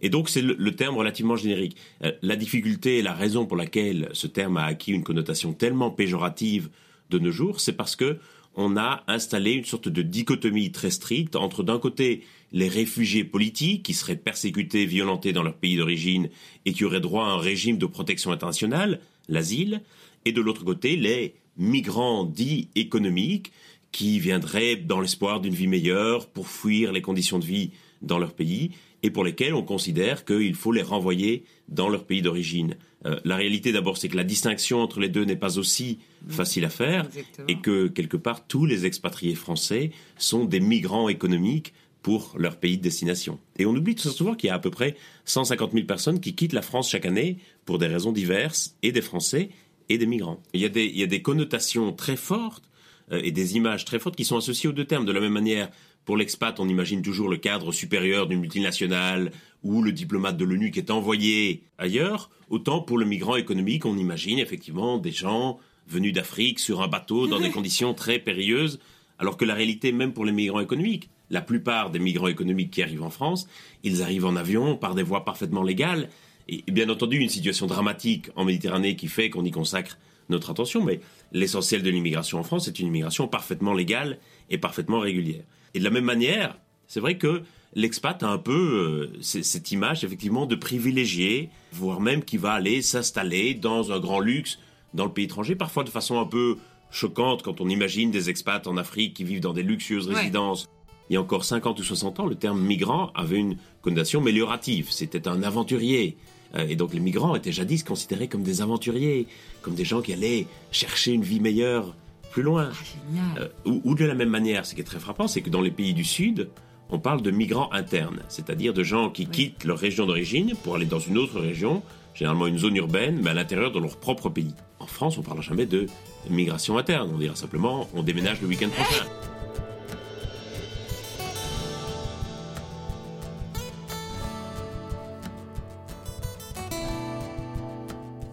Et 0.00 0.10
donc 0.10 0.28
c'est 0.28 0.42
le, 0.42 0.76
terme 0.76 0.96
relativement 0.96 1.36
générique. 1.36 1.76
Euh, 2.04 2.12
la 2.22 2.36
difficulté 2.36 2.98
et 2.98 3.02
la 3.02 3.14
raison 3.14 3.46
pour 3.46 3.56
laquelle 3.56 4.08
ce 4.12 4.26
terme 4.26 4.56
a 4.56 4.64
acquis 4.64 4.92
une 4.92 5.04
connotation 5.04 5.52
tellement 5.52 5.90
péjorative 5.90 6.68
de 7.10 7.18
nos 7.18 7.30
jours, 7.30 7.60
c'est 7.60 7.72
parce 7.72 7.96
que 7.96 8.18
on 8.60 8.76
a 8.76 9.04
installé 9.06 9.52
une 9.52 9.64
sorte 9.64 9.88
de 9.88 10.02
dichotomie 10.02 10.72
très 10.72 10.90
stricte 10.90 11.36
entre 11.36 11.62
d'un 11.62 11.78
côté 11.78 12.24
les 12.50 12.68
réfugiés 12.68 13.24
politiques 13.24 13.84
qui 13.84 13.94
seraient 13.94 14.16
persécutés, 14.16 14.84
violentés 14.84 15.32
dans 15.32 15.44
leur 15.44 15.54
pays 15.54 15.76
d'origine 15.76 16.28
et 16.64 16.72
qui 16.72 16.84
auraient 16.84 17.00
droit 17.00 17.24
à 17.24 17.30
un 17.30 17.38
régime 17.38 17.78
de 17.78 17.86
protection 17.86 18.32
internationale, 18.32 19.00
l'asile, 19.28 19.82
et 20.24 20.32
de 20.32 20.40
l'autre 20.40 20.64
côté 20.64 20.96
les 20.96 21.36
migrants 21.56 22.24
dits 22.24 22.68
économiques 22.74 23.52
qui 23.92 24.18
viendraient 24.18 24.76
dans 24.76 25.00
l'espoir 25.00 25.40
d'une 25.40 25.54
vie 25.54 25.66
meilleure 25.66 26.26
pour 26.26 26.48
fuir 26.48 26.92
les 26.92 27.02
conditions 27.02 27.38
de 27.38 27.44
vie 27.44 27.70
dans 28.02 28.18
leur 28.18 28.34
pays 28.34 28.70
et 29.02 29.10
pour 29.10 29.24
lesquels 29.24 29.54
on 29.54 29.62
considère 29.62 30.24
qu'il 30.24 30.54
faut 30.54 30.72
les 30.72 30.82
renvoyer 30.82 31.44
dans 31.68 31.88
leur 31.88 32.04
pays 32.04 32.22
d'origine. 32.22 32.76
Euh, 33.06 33.18
la 33.24 33.36
réalité 33.36 33.72
d'abord, 33.72 33.96
c'est 33.96 34.08
que 34.08 34.16
la 34.16 34.24
distinction 34.24 34.80
entre 34.80 34.98
les 35.00 35.08
deux 35.08 35.24
n'est 35.24 35.36
pas 35.36 35.58
aussi 35.58 35.98
facile 36.28 36.64
à 36.64 36.68
faire 36.68 37.08
et 37.46 37.58
que 37.60 37.86
quelque 37.86 38.16
part 38.16 38.46
tous 38.46 38.66
les 38.66 38.86
expatriés 38.86 39.36
français 39.36 39.92
sont 40.16 40.44
des 40.44 40.60
migrants 40.60 41.08
économiques 41.08 41.72
pour 42.02 42.34
leur 42.38 42.56
pays 42.56 42.76
de 42.76 42.82
destination. 42.82 43.38
Et 43.58 43.66
on 43.66 43.74
oublie 43.74 43.94
tout 43.94 44.08
souvent 44.08 44.34
qu'il 44.34 44.48
y 44.48 44.50
a 44.50 44.54
à 44.54 44.58
peu 44.58 44.70
près 44.70 44.96
150 45.26 45.72
000 45.72 45.86
personnes 45.86 46.20
qui 46.20 46.34
quittent 46.34 46.52
la 46.52 46.62
France 46.62 46.90
chaque 46.90 47.06
année 47.06 47.38
pour 47.64 47.78
des 47.78 47.86
raisons 47.86 48.12
diverses, 48.12 48.76
et 48.82 48.92
des 48.92 49.02
Français 49.02 49.50
et 49.88 49.98
des 49.98 50.06
migrants. 50.06 50.40
Il 50.54 50.60
y 50.60 50.64
a 50.64 50.68
des, 50.68 50.84
il 50.84 50.98
y 50.98 51.02
a 51.02 51.06
des 51.06 51.22
connotations 51.22 51.92
très 51.92 52.16
fortes 52.16 52.67
et 53.10 53.30
des 53.30 53.56
images 53.56 53.84
très 53.84 53.98
fortes 53.98 54.16
qui 54.16 54.24
sont 54.24 54.36
associées 54.36 54.68
aux 54.68 54.72
deux 54.72 54.84
termes. 54.84 55.04
De 55.04 55.12
la 55.12 55.20
même 55.20 55.32
manière, 55.32 55.70
pour 56.04 56.16
l'expat, 56.16 56.58
on 56.58 56.68
imagine 56.68 57.02
toujours 57.02 57.28
le 57.28 57.36
cadre 57.36 57.70
supérieur 57.72 58.26
d'une 58.26 58.40
multinationale 58.40 59.30
ou 59.62 59.82
le 59.82 59.92
diplomate 59.92 60.36
de 60.36 60.44
l'ONU 60.44 60.70
qui 60.70 60.78
est 60.78 60.90
envoyé 60.90 61.64
ailleurs. 61.76 62.30
Autant 62.48 62.80
pour 62.80 62.96
le 62.96 63.04
migrant 63.04 63.36
économique, 63.36 63.84
on 63.84 63.96
imagine 63.96 64.38
effectivement 64.38 64.98
des 64.98 65.12
gens 65.12 65.58
venus 65.86 66.12
d'Afrique 66.12 66.60
sur 66.60 66.82
un 66.82 66.88
bateau 66.88 67.26
dans 67.26 67.40
des 67.40 67.50
conditions 67.52 67.94
très 67.94 68.18
périlleuses, 68.18 68.78
alors 69.18 69.36
que 69.36 69.44
la 69.44 69.54
réalité, 69.54 69.92
même 69.92 70.12
pour 70.12 70.24
les 70.24 70.32
migrants 70.32 70.60
économiques, 70.60 71.10
la 71.30 71.42
plupart 71.42 71.90
des 71.90 71.98
migrants 71.98 72.28
économiques 72.28 72.70
qui 72.70 72.82
arrivent 72.82 73.02
en 73.02 73.10
France, 73.10 73.46
ils 73.82 74.02
arrivent 74.02 74.24
en 74.24 74.36
avion 74.36 74.76
par 74.76 74.94
des 74.94 75.02
voies 75.02 75.24
parfaitement 75.24 75.62
légales. 75.62 76.08
Et 76.48 76.62
bien 76.68 76.88
entendu, 76.88 77.18
une 77.18 77.28
situation 77.28 77.66
dramatique 77.66 78.30
en 78.34 78.46
Méditerranée 78.46 78.96
qui 78.96 79.08
fait 79.08 79.28
qu'on 79.28 79.44
y 79.44 79.50
consacre 79.50 79.98
notre 80.28 80.50
attention, 80.50 80.84
mais 80.84 81.00
l'essentiel 81.32 81.82
de 81.82 81.90
l'immigration 81.90 82.38
en 82.38 82.42
France 82.42 82.68
est 82.68 82.78
une 82.78 82.88
immigration 82.88 83.28
parfaitement 83.28 83.74
légale 83.74 84.18
et 84.50 84.58
parfaitement 84.58 85.00
régulière. 85.00 85.42
Et 85.74 85.78
de 85.78 85.84
la 85.84 85.90
même 85.90 86.04
manière, 86.04 86.56
c'est 86.86 87.00
vrai 87.00 87.18
que 87.18 87.42
l'expat 87.74 88.22
a 88.22 88.28
un 88.28 88.38
peu 88.38 89.12
euh, 89.12 89.22
cette 89.22 89.72
image 89.72 90.04
effectivement 90.04 90.46
de 90.46 90.54
privilégié, 90.54 91.50
voire 91.72 92.00
même 92.00 92.22
qui 92.22 92.36
va 92.36 92.52
aller 92.52 92.82
s'installer 92.82 93.54
dans 93.54 93.92
un 93.92 94.00
grand 94.00 94.20
luxe 94.20 94.58
dans 94.94 95.04
le 95.04 95.12
pays 95.12 95.26
étranger, 95.26 95.54
parfois 95.54 95.84
de 95.84 95.90
façon 95.90 96.18
un 96.18 96.24
peu 96.24 96.56
choquante 96.90 97.42
quand 97.42 97.60
on 97.60 97.68
imagine 97.68 98.10
des 98.10 98.30
expats 98.30 98.66
en 98.66 98.76
Afrique 98.76 99.14
qui 99.14 99.24
vivent 99.24 99.40
dans 99.40 99.52
des 99.52 99.62
luxueuses 99.62 100.08
résidences. 100.08 100.68
Il 101.10 101.14
y 101.14 101.16
a 101.16 101.20
encore 101.20 101.44
50 101.44 101.78
ou 101.78 101.82
60 101.82 102.20
ans, 102.20 102.26
le 102.26 102.34
terme 102.34 102.60
migrant 102.60 103.10
avait 103.14 103.38
une 103.38 103.56
connotation 103.82 104.20
améliorative. 104.20 104.90
C'était 104.90 105.26
un 105.26 105.42
aventurier. 105.42 106.16
Euh, 106.54 106.66
et 106.68 106.76
donc 106.76 106.94
les 106.94 107.00
migrants 107.00 107.34
étaient 107.34 107.52
jadis 107.52 107.82
considérés 107.82 108.28
comme 108.28 108.42
des 108.42 108.62
aventuriers, 108.62 109.26
comme 109.62 109.74
des 109.74 109.84
gens 109.84 110.00
qui 110.00 110.12
allaient 110.12 110.46
chercher 110.70 111.12
une 111.12 111.22
vie 111.22 111.40
meilleure 111.40 111.94
plus 112.30 112.42
loin. 112.42 112.70
Ah, 113.16 113.40
euh, 113.40 113.48
ou, 113.84 113.94
de 113.94 114.04
la 114.04 114.14
même 114.14 114.28
manière, 114.28 114.66
ce 114.66 114.74
qui 114.74 114.80
est 114.80 114.84
très 114.84 114.98
frappant, 114.98 115.28
c'est 115.28 115.40
que 115.40 115.50
dans 115.50 115.60
les 115.60 115.70
pays 115.70 115.94
du 115.94 116.04
Sud, 116.04 116.48
on 116.90 116.98
parle 116.98 117.22
de 117.22 117.30
migrants 117.30 117.70
internes, 117.72 118.22
c'est-à-dire 118.28 118.72
de 118.72 118.82
gens 118.82 119.10
qui 119.10 119.26
quittent 119.26 119.64
leur 119.64 119.78
région 119.78 120.06
d'origine 120.06 120.54
pour 120.62 120.76
aller 120.76 120.86
dans 120.86 120.98
une 120.98 121.18
autre 121.18 121.40
région, 121.40 121.82
généralement 122.14 122.46
une 122.46 122.58
zone 122.58 122.76
urbaine, 122.76 123.20
mais 123.22 123.30
à 123.30 123.34
l'intérieur 123.34 123.72
de 123.72 123.78
leur 123.78 123.96
propre 123.96 124.30
pays. 124.30 124.54
En 124.78 124.86
France, 124.86 125.18
on 125.18 125.20
ne 125.20 125.26
parle 125.26 125.42
jamais 125.42 125.66
de 125.66 125.86
migration 126.30 126.78
interne, 126.78 127.10
on 127.14 127.18
dira 127.18 127.36
simplement 127.36 127.88
on 127.94 128.02
déménage 128.02 128.40
le 128.40 128.48
week-end 128.48 128.68
prochain. 128.68 129.04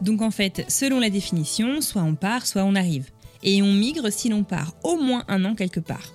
Donc 0.05 0.21
en 0.21 0.29
fait, 0.29 0.63
selon 0.67 0.99
la 0.99 1.09
définition, 1.09 1.81
soit 1.81 2.03
on 2.03 2.13
part, 2.13 2.45
soit 2.45 2.63
on 2.63 2.75
arrive. 2.75 3.09
Et 3.41 3.63
on 3.63 3.73
migre 3.73 4.11
si 4.11 4.29
l'on 4.29 4.43
part 4.43 4.75
au 4.83 4.97
moins 4.97 5.23
un 5.27 5.43
an 5.45 5.55
quelque 5.55 5.79
part. 5.79 6.13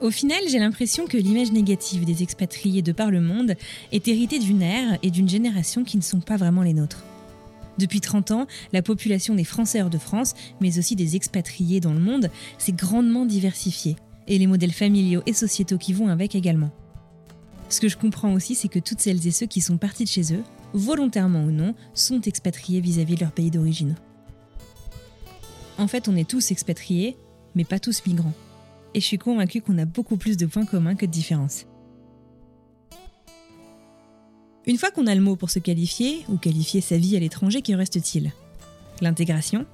Au 0.00 0.10
final, 0.10 0.40
j'ai 0.48 0.58
l'impression 0.58 1.06
que 1.06 1.18
l'image 1.18 1.52
négative 1.52 2.06
des 2.06 2.22
expatriés 2.22 2.80
de 2.80 2.92
par 2.92 3.10
le 3.10 3.20
monde 3.20 3.54
est 3.92 4.08
héritée 4.08 4.38
d'une 4.38 4.62
ère 4.62 4.98
et 5.02 5.10
d'une 5.10 5.28
génération 5.28 5.84
qui 5.84 5.98
ne 5.98 6.02
sont 6.02 6.20
pas 6.20 6.36
vraiment 6.36 6.62
les 6.62 6.72
nôtres. 6.74 7.04
Depuis 7.76 8.00
30 8.00 8.30
ans, 8.30 8.46
la 8.72 8.80
population 8.80 9.34
des 9.34 9.44
Français 9.44 9.82
hors 9.82 9.90
de 9.90 9.98
France, 9.98 10.32
mais 10.62 10.78
aussi 10.78 10.96
des 10.96 11.16
expatriés 11.16 11.80
dans 11.80 11.92
le 11.92 12.00
monde, 12.00 12.30
s'est 12.56 12.72
grandement 12.72 13.26
diversifiée, 13.26 13.96
et 14.26 14.38
les 14.38 14.46
modèles 14.46 14.72
familiaux 14.72 15.22
et 15.26 15.34
sociétaux 15.34 15.76
qui 15.76 15.92
vont 15.92 16.08
avec 16.08 16.34
également. 16.34 16.70
Ce 17.68 17.80
que 17.80 17.88
je 17.88 17.96
comprends 17.96 18.32
aussi, 18.32 18.54
c'est 18.54 18.68
que 18.68 18.78
toutes 18.78 19.00
celles 19.00 19.26
et 19.26 19.32
ceux 19.32 19.46
qui 19.46 19.60
sont 19.60 19.76
partis 19.76 20.04
de 20.04 20.08
chez 20.08 20.32
eux, 20.32 20.44
volontairement 20.72 21.44
ou 21.44 21.50
non, 21.50 21.74
sont 21.94 22.20
expatriés 22.20 22.80
vis-à-vis 22.80 23.16
de 23.16 23.20
leur 23.20 23.32
pays 23.32 23.50
d'origine. 23.50 23.96
En 25.78 25.88
fait, 25.88 26.08
on 26.08 26.16
est 26.16 26.28
tous 26.28 26.52
expatriés, 26.52 27.16
mais 27.54 27.64
pas 27.64 27.78
tous 27.78 28.06
migrants. 28.06 28.32
Et 28.94 29.00
je 29.00 29.04
suis 29.04 29.18
convaincue 29.18 29.60
qu'on 29.60 29.78
a 29.78 29.84
beaucoup 29.84 30.16
plus 30.16 30.36
de 30.36 30.46
points 30.46 30.64
communs 30.64 30.94
que 30.94 31.06
de 31.06 31.10
différences. 31.10 31.66
Une 34.66 34.78
fois 34.78 34.90
qu'on 34.90 35.06
a 35.06 35.14
le 35.14 35.20
mot 35.20 35.36
pour 35.36 35.50
se 35.50 35.58
qualifier, 35.58 36.24
ou 36.28 36.38
qualifier 36.38 36.80
sa 36.80 36.96
vie 36.96 37.16
à 37.16 37.20
l'étranger, 37.20 37.62
qu'en 37.62 37.76
reste-t-il? 37.76 38.32
L'intégration? 39.00 39.66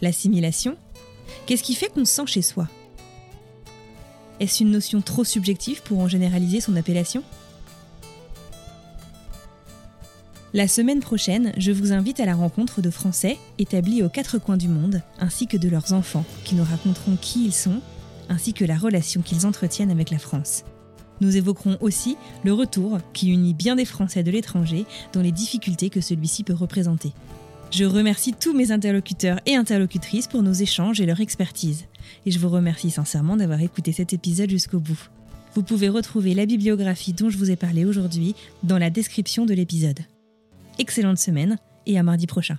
L'assimilation? 0.00 0.76
Qu'est-ce 1.46 1.62
qui 1.62 1.74
fait 1.74 1.88
qu'on 1.88 2.04
se 2.04 2.12
sent 2.12 2.26
chez 2.26 2.42
soi? 2.42 2.68
Est-ce 4.40 4.62
une 4.62 4.70
notion 4.70 5.00
trop 5.00 5.24
subjective 5.24 5.82
pour 5.82 5.98
en 5.98 6.08
généraliser 6.08 6.60
son 6.60 6.76
appellation? 6.76 7.22
La 10.54 10.66
semaine 10.66 11.00
prochaine, 11.00 11.52
je 11.58 11.72
vous 11.72 11.92
invite 11.92 12.20
à 12.20 12.26
la 12.26 12.34
rencontre 12.34 12.80
de 12.80 12.88
Français 12.88 13.36
établis 13.58 14.02
aux 14.02 14.08
quatre 14.08 14.38
coins 14.38 14.56
du 14.56 14.68
monde, 14.68 15.02
ainsi 15.18 15.46
que 15.46 15.58
de 15.58 15.68
leurs 15.68 15.92
enfants, 15.92 16.24
qui 16.44 16.54
nous 16.54 16.64
raconteront 16.64 17.18
qui 17.20 17.44
ils 17.44 17.52
sont, 17.52 17.80
ainsi 18.30 18.54
que 18.54 18.64
la 18.64 18.76
relation 18.76 19.20
qu'ils 19.20 19.46
entretiennent 19.46 19.90
avec 19.90 20.10
la 20.10 20.18
France. 20.18 20.64
Nous 21.20 21.36
évoquerons 21.36 21.76
aussi 21.80 22.16
le 22.44 22.52
retour 22.54 22.98
qui 23.12 23.30
unit 23.30 23.52
bien 23.52 23.76
des 23.76 23.84
Français 23.84 24.22
de 24.22 24.30
l'étranger 24.30 24.86
dans 25.12 25.20
les 25.20 25.32
difficultés 25.32 25.90
que 25.90 26.00
celui-ci 26.00 26.44
peut 26.44 26.54
représenter. 26.54 27.12
Je 27.70 27.84
remercie 27.84 28.32
tous 28.32 28.54
mes 28.54 28.72
interlocuteurs 28.72 29.40
et 29.44 29.54
interlocutrices 29.54 30.26
pour 30.26 30.42
nos 30.42 30.52
échanges 30.52 31.00
et 31.00 31.06
leur 31.06 31.20
expertise. 31.20 31.84
Et 32.24 32.30
je 32.30 32.38
vous 32.38 32.48
remercie 32.48 32.90
sincèrement 32.90 33.36
d'avoir 33.36 33.60
écouté 33.60 33.92
cet 33.92 34.12
épisode 34.12 34.50
jusqu'au 34.50 34.80
bout. 34.80 35.08
Vous 35.54 35.62
pouvez 35.62 35.88
retrouver 35.88 36.34
la 36.34 36.46
bibliographie 36.46 37.12
dont 37.12 37.30
je 37.30 37.36
vous 37.36 37.50
ai 37.50 37.56
parlé 37.56 37.84
aujourd'hui 37.84 38.34
dans 38.62 38.78
la 38.78 38.90
description 38.90 39.44
de 39.44 39.54
l'épisode. 39.54 40.00
Excellente 40.78 41.18
semaine 41.18 41.58
et 41.86 41.98
à 41.98 42.02
mardi 42.02 42.26
prochain. 42.26 42.58